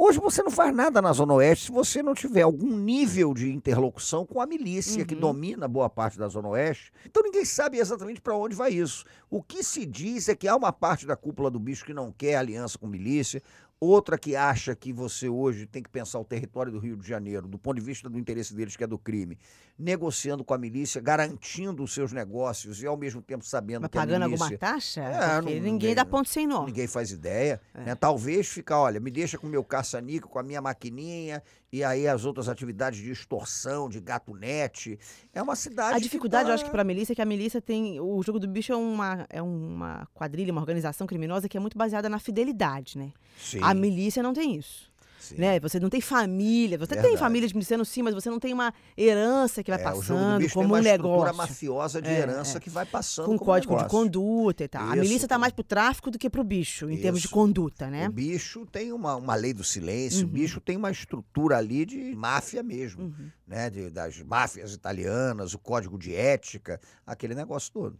Hoje 0.00 0.20
você 0.20 0.44
não 0.44 0.50
faz 0.52 0.72
nada 0.72 1.02
na 1.02 1.12
Zona 1.12 1.34
Oeste 1.34 1.64
se 1.64 1.72
você 1.72 2.04
não 2.04 2.14
tiver 2.14 2.42
algum 2.42 2.76
nível 2.76 3.34
de 3.34 3.52
interlocução 3.52 4.24
com 4.24 4.40
a 4.40 4.46
milícia 4.46 5.04
que 5.04 5.12
domina 5.12 5.66
boa 5.66 5.90
parte 5.90 6.16
da 6.16 6.28
Zona 6.28 6.50
Oeste. 6.50 6.92
Então 7.04 7.20
ninguém 7.20 7.44
sabe 7.44 7.78
exatamente 7.78 8.20
para 8.20 8.36
onde 8.36 8.54
vai 8.54 8.70
isso. 8.70 9.04
O 9.28 9.42
que 9.42 9.60
se 9.60 9.84
diz 9.84 10.28
é 10.28 10.36
que 10.36 10.46
há 10.46 10.54
uma 10.54 10.72
parte 10.72 11.04
da 11.04 11.16
cúpula 11.16 11.50
do 11.50 11.58
bicho 11.58 11.84
que 11.84 11.92
não 11.92 12.12
quer 12.12 12.36
aliança 12.36 12.78
com 12.78 12.86
milícia, 12.86 13.42
outra 13.80 14.18
que 14.18 14.34
acha 14.34 14.74
que 14.74 14.92
você 14.92 15.28
hoje 15.28 15.66
tem 15.66 15.82
que 15.82 15.88
pensar 15.88 16.18
o 16.18 16.24
território 16.24 16.72
do 16.72 16.78
Rio 16.78 16.96
de 16.96 17.06
Janeiro, 17.08 17.46
do 17.46 17.58
ponto 17.58 17.76
de 17.76 17.82
vista 17.82 18.08
do 18.08 18.18
interesse 18.18 18.54
deles, 18.54 18.76
que 18.76 18.82
é 18.84 18.86
do 18.86 18.98
crime, 18.98 19.38
negociando 19.78 20.42
com 20.42 20.52
a 20.52 20.58
milícia, 20.58 21.00
garantindo 21.00 21.82
os 21.84 21.92
seus 21.94 22.12
negócios 22.12 22.82
e 22.82 22.86
ao 22.86 22.96
mesmo 22.96 23.22
tempo 23.22 23.44
sabendo 23.44 23.82
Mas 23.82 23.90
que 23.90 23.98
a 23.98 24.00
pagando 24.00 24.24
milícia... 24.24 24.44
alguma 24.44 24.58
taxa? 24.58 25.00
É, 25.02 25.40
Porque 25.40 25.54
não- 25.56 25.62
ninguém 25.62 25.94
dá 25.94 26.04
ponto 26.04 26.28
sem 26.28 26.46
nó. 26.46 26.66
Ninguém 26.66 26.86
faz 26.88 27.10
ideia. 27.12 27.60
É. 27.72 27.80
né? 27.84 27.94
Talvez 27.94 28.48
ficar, 28.48 28.80
olha, 28.80 28.98
me 28.98 29.10
deixa 29.10 29.38
com 29.38 29.46
o 29.46 29.50
meu 29.50 29.62
caça-níquel, 29.62 30.28
com 30.28 30.38
a 30.38 30.42
minha 30.42 30.60
maquininha, 30.60 31.42
e 31.72 31.84
aí 31.84 32.08
as 32.08 32.24
outras 32.24 32.48
atividades 32.48 32.98
de 32.98 33.10
extorsão, 33.12 33.88
de 33.88 34.00
gato 34.00 34.34
net. 34.34 34.98
É 35.32 35.40
uma 35.40 35.54
cidade. 35.54 35.94
A 35.96 35.98
dificuldade, 36.00 36.44
tá- 36.44 36.50
eu 36.50 36.54
acho 36.54 36.64
que 36.64 36.70
para 36.70 36.82
a 36.82 36.84
milícia 36.84 37.12
é 37.12 37.14
que 37.16 37.22
a 37.22 37.26
milícia 37.26 37.60
tem. 37.60 38.00
O 38.00 38.20
jogo 38.22 38.40
do 38.40 38.48
bicho 38.48 38.72
é 38.72 38.76
uma, 38.76 39.26
é 39.28 39.40
uma 39.42 40.08
quadrilha, 40.14 40.50
uma 40.50 40.60
organização 40.60 41.06
criminosa 41.06 41.48
que 41.48 41.56
é 41.56 41.60
muito 41.60 41.78
baseada 41.78 42.08
na 42.08 42.18
fidelidade, 42.18 42.98
né? 42.98 43.12
Sim. 43.38 43.60
A 43.62 43.67
milícia 43.74 44.22
não 44.22 44.32
tem 44.32 44.56
isso. 44.56 44.88
Sim. 45.20 45.34
Né? 45.36 45.60
Você 45.60 45.78
não 45.78 45.90
tem 45.90 46.00
família, 46.00 46.78
você 46.78 46.94
tem 46.94 47.02
Verdade. 47.02 47.18
família 47.20 47.46
de 47.46 47.52
milicianos 47.54 47.88
sim, 47.90 48.00
mas 48.02 48.14
você 48.14 48.30
não 48.30 48.38
tem 48.40 48.54
uma 48.54 48.72
herança 48.96 49.62
que 49.62 49.70
vai 49.70 49.78
É, 49.78 49.82
passando 49.82 50.48
como 50.48 50.48
tem 50.48 50.62
um 50.62 50.64
uma 50.66 50.78
estrutura 50.80 50.92
negócio. 50.92 51.36
mafiosa 51.36 52.00
de 52.00 52.08
É, 52.08 52.18
herança 52.20 52.56
é. 52.56 52.60
que 52.60 52.70
vai 52.70 52.86
passando 52.86 53.26
Com 53.26 53.32
como 53.36 53.44
código 53.44 53.74
de 53.74 53.82
negócio. 53.82 53.98
conduta 53.98 54.64
e 54.64 54.68
tal. 54.68 54.84
a 54.84 54.92
Isso. 54.94 55.00
milícia 55.02 55.26
está 55.26 55.36
mais 55.36 55.52
pro 55.52 55.62
tráfico 55.64 56.10
do 56.10 56.18
que 56.18 56.30
pro 56.30 56.42
bicho, 56.42 56.88
em 56.88 56.96
termos 56.98 57.20
de 57.20 57.26
Isso. 57.26 57.34
conduta, 57.34 57.90
né? 57.90 58.08
O 58.08 58.12
bicho 58.12 58.64
tem 58.72 58.90
uma, 58.90 59.16
uma 59.16 59.34
lei 59.34 59.52
do 59.52 59.62
silêncio, 59.64 60.20
Uhum. 60.22 60.28
o 60.28 60.32
bicho 60.32 60.60
tem 60.62 60.78
uma 60.78 60.90
estrutura 60.90 61.58
ali 61.58 61.84
de 61.84 62.14
máfia 62.14 62.62
mesmo, 62.62 63.02
Uhum. 63.02 63.30
né? 63.46 63.68
De- 63.68 63.90
das 63.90 64.22
máfias 64.22 64.72
italianas, 64.72 65.52
o 65.52 65.58
código 65.58 65.98
de 65.98 66.14
ética, 66.14 66.80
aquele 67.06 67.34
negócio 67.34 67.70
todo. 67.70 67.98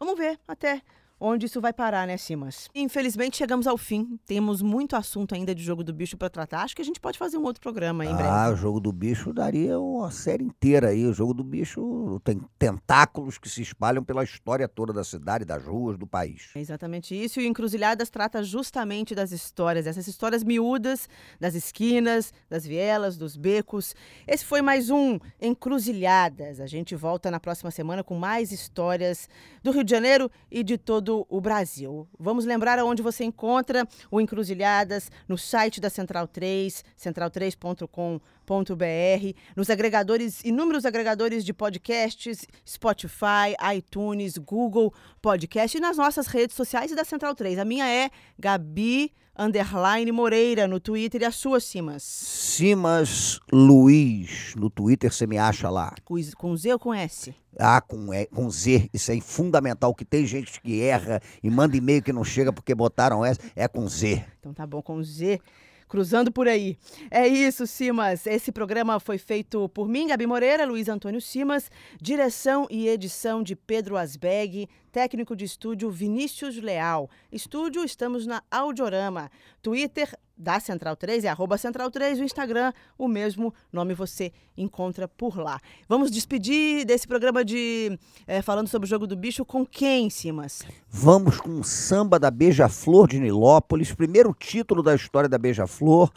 Vamos 0.00 0.16
ver 0.16 0.38
até 0.48 0.80
onde 1.20 1.46
isso 1.46 1.60
vai 1.60 1.72
parar, 1.72 2.06
né, 2.06 2.16
Simas? 2.16 2.68
Infelizmente 2.74 3.36
chegamos 3.36 3.66
ao 3.66 3.76
fim. 3.76 4.18
Temos 4.26 4.62
muito 4.62 4.96
assunto 4.96 5.34
ainda 5.34 5.54
de 5.54 5.62
jogo 5.62 5.82
do 5.82 5.92
bicho 5.92 6.16
para 6.16 6.30
tratar. 6.30 6.62
Acho 6.62 6.76
que 6.76 6.82
a 6.82 6.84
gente 6.84 7.00
pode 7.00 7.18
fazer 7.18 7.38
um 7.38 7.42
outro 7.42 7.60
programa 7.60 8.04
em 8.04 8.12
ah, 8.12 8.16
breve. 8.16 8.52
o 8.52 8.56
jogo 8.56 8.80
do 8.80 8.92
bicho 8.92 9.32
daria 9.32 9.78
uma 9.78 10.10
série 10.10 10.44
inteira 10.44 10.88
aí. 10.88 11.06
O 11.06 11.12
jogo 11.12 11.34
do 11.34 11.42
bicho 11.42 12.20
tem 12.24 12.40
tentáculos 12.58 13.38
que 13.38 13.48
se 13.48 13.62
espalham 13.62 14.04
pela 14.04 14.22
história 14.22 14.68
toda 14.68 14.92
da 14.92 15.04
cidade, 15.04 15.44
das 15.44 15.64
ruas, 15.64 15.96
do 15.96 16.06
país. 16.06 16.50
É 16.54 16.60
exatamente 16.60 17.14
isso. 17.14 17.40
E 17.40 17.44
o 17.44 17.46
Encruzilhadas 17.46 18.10
trata 18.10 18.42
justamente 18.42 19.14
das 19.14 19.32
histórias, 19.32 19.86
essas 19.86 20.06
histórias 20.06 20.44
miúdas, 20.44 21.08
das 21.40 21.54
esquinas, 21.54 22.32
das 22.48 22.66
vielas, 22.66 23.16
dos 23.16 23.36
becos. 23.36 23.94
Esse 24.26 24.44
foi 24.44 24.62
mais 24.62 24.90
um 24.90 25.18
Encruzilhadas. 25.40 26.60
A 26.60 26.66
gente 26.66 26.94
volta 26.94 27.30
na 27.30 27.40
próxima 27.40 27.70
semana 27.70 28.04
com 28.04 28.14
mais 28.14 28.52
histórias 28.52 29.28
do 29.62 29.70
Rio 29.70 29.84
de 29.84 29.90
Janeiro 29.90 30.30
e 30.50 30.62
de 30.62 30.78
todo 30.78 31.07
o 31.10 31.40
Brasil. 31.40 32.08
Vamos 32.18 32.44
lembrar 32.44 32.78
aonde 32.78 33.02
você 33.02 33.24
encontra 33.24 33.86
o 34.10 34.20
Encruzilhadas 34.20 35.10
no 35.26 35.38
site 35.38 35.80
da 35.80 35.90
Central 35.90 36.28
3, 36.28 36.84
central3.com.br, 36.98 39.38
nos 39.56 39.70
agregadores, 39.70 40.44
inúmeros 40.44 40.84
agregadores 40.84 41.44
de 41.44 41.52
podcasts, 41.52 42.46
Spotify, 42.66 43.54
iTunes, 43.76 44.38
Google 44.38 44.92
Podcast 45.20 45.76
e 45.76 45.80
nas 45.80 45.96
nossas 45.96 46.26
redes 46.26 46.56
sociais 46.56 46.90
e 46.90 46.94
da 46.94 47.04
Central 47.04 47.34
3. 47.34 47.58
A 47.58 47.64
minha 47.64 47.88
é 47.88 48.10
Gabi 48.38 49.12
underline 49.38 50.10
Moreira 50.10 50.66
no 50.66 50.80
Twitter 50.80 51.22
e 51.22 51.24
a 51.24 51.30
sua, 51.30 51.60
Simas? 51.60 52.02
Simas 52.02 53.38
Luiz, 53.52 54.54
no 54.56 54.68
Twitter 54.68 55.12
você 55.12 55.26
me 55.26 55.38
acha 55.38 55.70
lá. 55.70 55.94
Com 56.04 56.16
com 56.36 56.56
Z 56.56 56.72
ou 56.72 56.78
com 56.78 56.92
S? 56.92 57.34
Ah, 57.58 57.80
com, 57.80 58.12
E- 58.12 58.26
com 58.26 58.50
Z, 58.50 58.88
isso 58.92 59.10
é 59.12 59.20
fundamental, 59.20 59.94
que 59.94 60.04
tem 60.04 60.26
gente 60.26 60.60
que 60.60 60.80
erra 60.82 61.20
e 61.42 61.48
manda 61.50 61.76
e-mail 61.76 62.02
que 62.02 62.12
não 62.12 62.24
chega 62.24 62.52
porque 62.52 62.74
botaram 62.74 63.24
S, 63.24 63.38
é 63.54 63.66
com 63.68 63.86
Z. 63.88 64.24
Então 64.40 64.52
tá 64.52 64.66
bom, 64.66 64.82
com 64.82 65.02
Z. 65.02 65.40
Cruzando 65.88 66.30
por 66.30 66.46
aí. 66.46 66.76
É 67.10 67.26
isso, 67.26 67.66
Simas. 67.66 68.26
Esse 68.26 68.52
programa 68.52 69.00
foi 69.00 69.16
feito 69.16 69.70
por 69.70 69.88
mim, 69.88 70.08
Gabi 70.08 70.26
Moreira, 70.26 70.66
Luiz 70.66 70.86
Antônio 70.86 71.18
Simas, 71.18 71.70
direção 71.98 72.66
e 72.70 72.86
edição 72.88 73.42
de 73.42 73.56
Pedro 73.56 73.96
Asbeg, 73.96 74.68
técnico 74.88 75.36
de 75.36 75.44
estúdio 75.44 75.90
Vinícius 75.90 76.56
Leal. 76.56 77.08
Estúdio, 77.30 77.84
estamos 77.84 78.26
na 78.26 78.42
Audiorama. 78.50 79.30
Twitter 79.62 80.18
da 80.38 80.58
Central 80.60 80.96
3 80.96 81.24
é 81.24 81.28
arroba 81.28 81.58
Central 81.58 81.90
3, 81.90 82.20
o 82.20 82.24
Instagram, 82.24 82.72
o 82.96 83.08
mesmo 83.08 83.52
nome 83.72 83.92
você 83.92 84.32
encontra 84.56 85.08
por 85.08 85.36
lá. 85.36 85.60
Vamos 85.88 86.08
despedir 86.10 86.84
desse 86.84 87.08
programa 87.08 87.44
de 87.44 87.98
eh, 88.26 88.40
falando 88.40 88.68
sobre 88.68 88.86
o 88.86 88.88
jogo 88.88 89.06
do 89.06 89.16
bicho 89.16 89.44
com 89.44 89.66
quem, 89.66 90.08
Simas? 90.08 90.62
Vamos 90.88 91.40
com 91.40 91.60
o 91.60 91.64
samba 91.64 92.18
da 92.18 92.30
Beija-Flor 92.30 93.08
de 93.08 93.18
Nilópolis, 93.18 93.92
primeiro 93.92 94.34
título 94.38 94.82
da 94.82 94.94
história 94.94 95.28
da 95.28 95.38
Beija-Flor, 95.38 96.10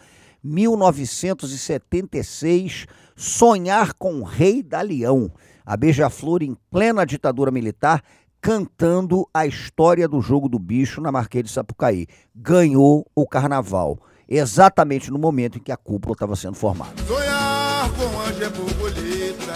1976, 0.43 2.85
Sonhar 3.15 3.93
com 3.93 4.21
o 4.21 4.23
Rei 4.23 4.63
da 4.63 4.81
Leão. 4.81 5.31
A 5.63 5.77
Beija-Flor 5.77 6.41
em 6.41 6.57
plena 6.71 7.05
ditadura 7.05 7.51
militar, 7.51 8.03
cantando 8.41 9.27
a 9.31 9.45
história 9.45 10.07
do 10.07 10.19
jogo 10.19 10.49
do 10.49 10.57
bicho 10.57 10.99
na 10.99 11.11
Marquês 11.11 11.45
de 11.45 11.51
Sapucaí. 11.51 12.07
Ganhou 12.35 13.05
o 13.15 13.27
carnaval, 13.27 13.99
exatamente 14.27 15.11
no 15.11 15.19
momento 15.19 15.59
em 15.59 15.61
que 15.61 15.71
a 15.71 15.77
cúpula 15.77 16.13
estava 16.13 16.35
sendo 16.35 16.55
formada. 16.55 16.91
Sonhar 17.05 17.89
com 17.91 18.19
anjo 18.21 18.43
é 18.43 18.49
borboleta, 18.49 19.53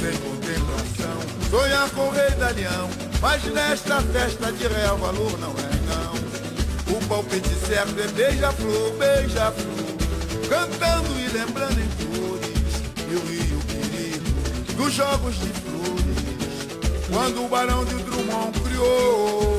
sem 0.00 0.18
contemplação. 0.18 1.20
Sonhar 1.48 1.88
com 1.90 2.08
o 2.08 2.10
rei 2.10 2.30
da 2.30 2.50
leão, 2.50 2.90
mas 3.20 3.44
nesta 3.44 4.02
festa 4.02 4.52
de 4.52 4.66
real 4.66 4.98
valor 4.98 5.38
não 5.38 5.50
é 5.50 5.70
não. 5.86 6.96
O 6.96 7.06
palpite 7.06 7.54
certo 7.66 8.00
é 8.00 8.08
beija-flor, 8.08 8.92
beija-flor, 8.98 10.48
cantando 10.48 11.08
e 11.20 11.28
lembrando 11.28 11.78
em 11.78 11.88
flores, 11.88 12.82
e 13.08 13.14
o 13.14 13.20
rio 13.26 13.60
querido 13.68 14.74
dos 14.76 14.92
jogos 14.92 15.36
de 15.36 15.48
flores. 15.48 16.19
Quando 17.10 17.44
o 17.44 17.48
barão 17.48 17.84
de 17.84 17.94
Drummond 17.96 18.60
criou 18.60 19.58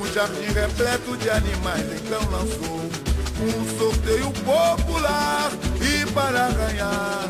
um 0.00 0.12
jardim 0.12 0.52
repleto 0.54 1.16
de 1.16 1.28
animais, 1.28 1.84
então 1.92 2.20
lançou 2.30 2.88
um 3.40 3.78
sorteio 3.78 4.30
popular 4.30 5.50
e 5.80 6.10
para 6.12 6.48
ganhar 6.50 7.28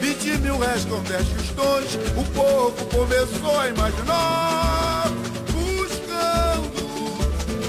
20 0.00 0.38
mil 0.38 0.58
réis 0.58 0.84
com 0.84 1.00
10 1.00 1.28
tostões, 1.28 1.94
o 2.16 2.24
povo 2.32 2.84
começou 2.86 3.58
a 3.58 3.68
imaginar 3.68 5.04
buscando 5.52 6.82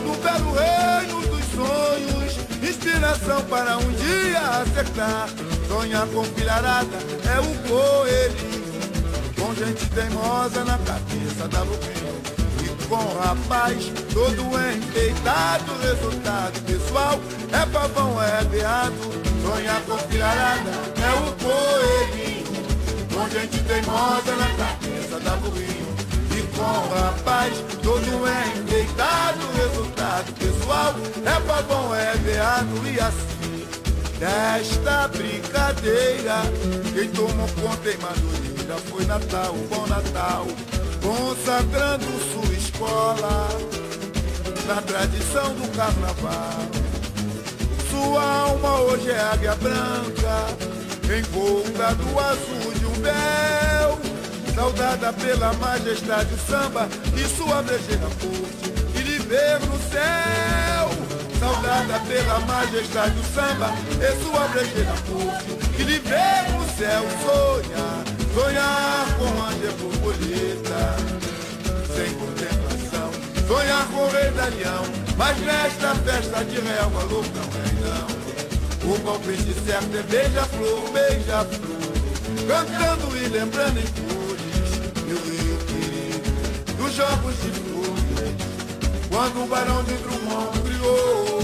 no 0.04 0.16
belo 0.18 0.54
reino 0.54 1.22
dos 1.28 1.46
sonhos 1.54 2.68
inspiração 2.68 3.44
para 3.44 3.78
um 3.78 3.92
dia 3.92 4.40
acertar. 4.62 5.30
Sonhar 5.68 6.08
com 6.08 6.24
filharada 6.24 6.98
é 7.32 7.40
o 7.40 7.70
coelhinho 7.70 8.59
com 9.50 9.56
gente 9.56 9.84
teimosa 9.88 10.64
na 10.64 10.78
cabeça 10.78 11.48
da 11.48 11.64
lupinha 11.64 12.14
e 12.64 12.88
com 12.88 12.96
o 12.96 13.20
rapaz 13.20 13.92
todo 14.14 14.44
enfeitado, 14.78 15.74
resultado 15.82 16.62
pessoal 16.66 17.20
é 17.52 17.66
pavão, 17.66 18.22
é 18.22 18.44
veado. 18.44 18.96
Sonhar 19.42 19.82
com 19.82 19.98
filharada 19.98 20.70
é 20.70 21.12
o 21.18 21.34
coelhinho 21.44 22.46
com 23.12 23.30
gente 23.30 23.58
teimosa 23.64 24.36
na 24.36 24.50
cabeça 24.56 25.20
da 25.20 25.36
burrinho 25.38 25.96
e 26.38 26.42
com 26.56 26.62
o 26.62 27.02
rapaz 27.02 27.54
todo 27.82 28.06
enfeitado, 28.62 29.40
resultado 29.56 30.32
pessoal 30.34 30.94
é 31.26 31.40
pavão, 31.48 31.96
é 31.96 32.14
veado 32.18 32.88
e 32.88 33.00
assim. 33.00 33.68
Desta 34.20 35.08
brincadeira, 35.08 36.42
quem 36.94 37.10
tomou 37.10 37.48
conta 37.48 37.90
em 37.90 37.98
Madureira 37.98 38.49
foi 38.78 39.06
Natal, 39.06 39.54
bom 39.70 39.88
Natal, 39.88 40.46
consagrando 41.02 42.06
sua 42.32 42.54
escola 42.54 43.48
na 44.68 44.82
tradição 44.82 45.54
do 45.56 45.68
carnaval. 45.76 46.60
Sua 47.90 48.24
alma 48.24 48.82
hoje 48.82 49.10
é 49.10 49.20
águia 49.20 49.56
branca, 49.56 50.46
envolta 51.18 51.96
do 51.96 52.20
azul 52.20 52.74
de 52.74 52.86
um 52.86 52.94
véu, 53.02 54.00
saudada 54.54 55.14
pela 55.14 55.54
majestade 55.54 56.30
do 56.30 56.38
samba 56.38 56.88
e 57.16 57.28
sua 57.36 57.64
brejeira 57.64 58.08
forte, 58.10 58.74
e 58.96 59.02
lhe 59.02 59.20
ver 59.20 59.60
no 59.62 59.80
céu. 59.90 60.90
Saudada 61.40 62.00
pela 62.02 62.40
majestade 62.42 63.16
do 63.16 63.24
samba 63.34 63.72
e 63.98 64.24
sua 64.24 64.48
brejeira 64.50 64.94
forte, 64.94 65.70
que 65.76 65.84
lhe 65.84 66.00
ver 66.00 66.52
no 66.52 66.68
céu 66.78 67.04
sonhar, 67.24 68.19
sonhar 68.34 69.18
com 69.18 69.30
e 69.60 69.72
borboleta, 69.74 70.96
sem 71.96 72.14
contemplação, 72.16 73.12
sonhar 73.48 73.88
com 73.88 74.04
o 74.04 74.10
rei 74.10 74.32
da 74.32 74.46
leão, 74.46 74.84
mas 75.18 75.38
nesta 75.40 75.96
festa 75.96 76.44
de 76.46 76.60
real 76.60 76.90
valor 76.90 77.26
não 77.36 77.48
é 77.60 77.70
não. 77.84 78.94
O 78.94 79.00
palpite 79.02 79.54
certo 79.66 79.98
é 79.98 80.04
beija-flor, 80.04 80.92
beija-flor, 80.92 81.94
cantando 82.48 83.18
e 83.18 83.28
lembrando 83.28 83.80
em 83.80 83.88
flores, 83.88 84.80
meu 85.06 85.18
rio 85.18 85.58
querido, 85.68 86.78
dos 86.78 86.94
jogos 86.96 87.36
de 87.36 87.52
flores, 87.52 88.36
quando 89.10 89.44
o 89.44 89.48
barão 89.48 89.84
de 89.84 89.94
Drummond 89.96 90.60
criou 90.62 91.40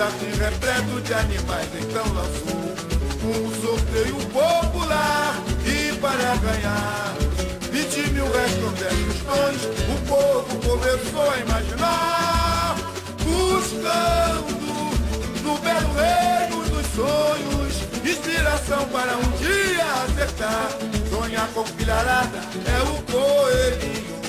jardim 0.00 0.30
repleto 0.38 1.00
de 1.02 1.12
animais 1.12 1.68
então 1.78 2.04
lançou 2.14 2.89
um 3.22 3.60
sorteio 3.60 4.16
popular 4.32 5.36
e 5.66 5.94
para 5.96 6.36
ganhar 6.36 7.14
20 7.70 8.10
mil 8.12 8.24
restos 8.24 8.70
o 9.88 10.08
povo 10.08 10.56
começou 10.66 11.30
a 11.30 11.36
imaginar 11.38 12.76
buscando 13.22 14.60
no 15.42 15.58
belo 15.58 15.92
reino 15.94 16.62
dos 16.70 16.86
sonhos 16.94 17.90
inspiração 18.04 18.88
para 18.88 19.16
um 19.16 19.30
dia 19.38 19.84
acertar. 20.04 20.70
Sonhar 21.10 21.48
com 21.48 21.64
filharada 21.64 22.38
é 22.38 22.82
o 22.82 23.02
coelhinho 23.12 24.20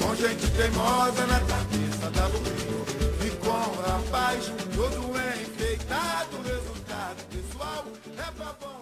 com 0.00 0.14
gente 0.14 0.46
teimosa 0.50 1.26
na 1.26 1.40
cabeça 1.40 2.10
da 2.10 2.26
rio 2.26 2.86
e 3.26 3.30
com 3.36 3.82
rapaz 3.82 4.50
todo 4.74 5.10
é 7.62 8.30
pra 8.32 8.52
bom. 8.60 8.79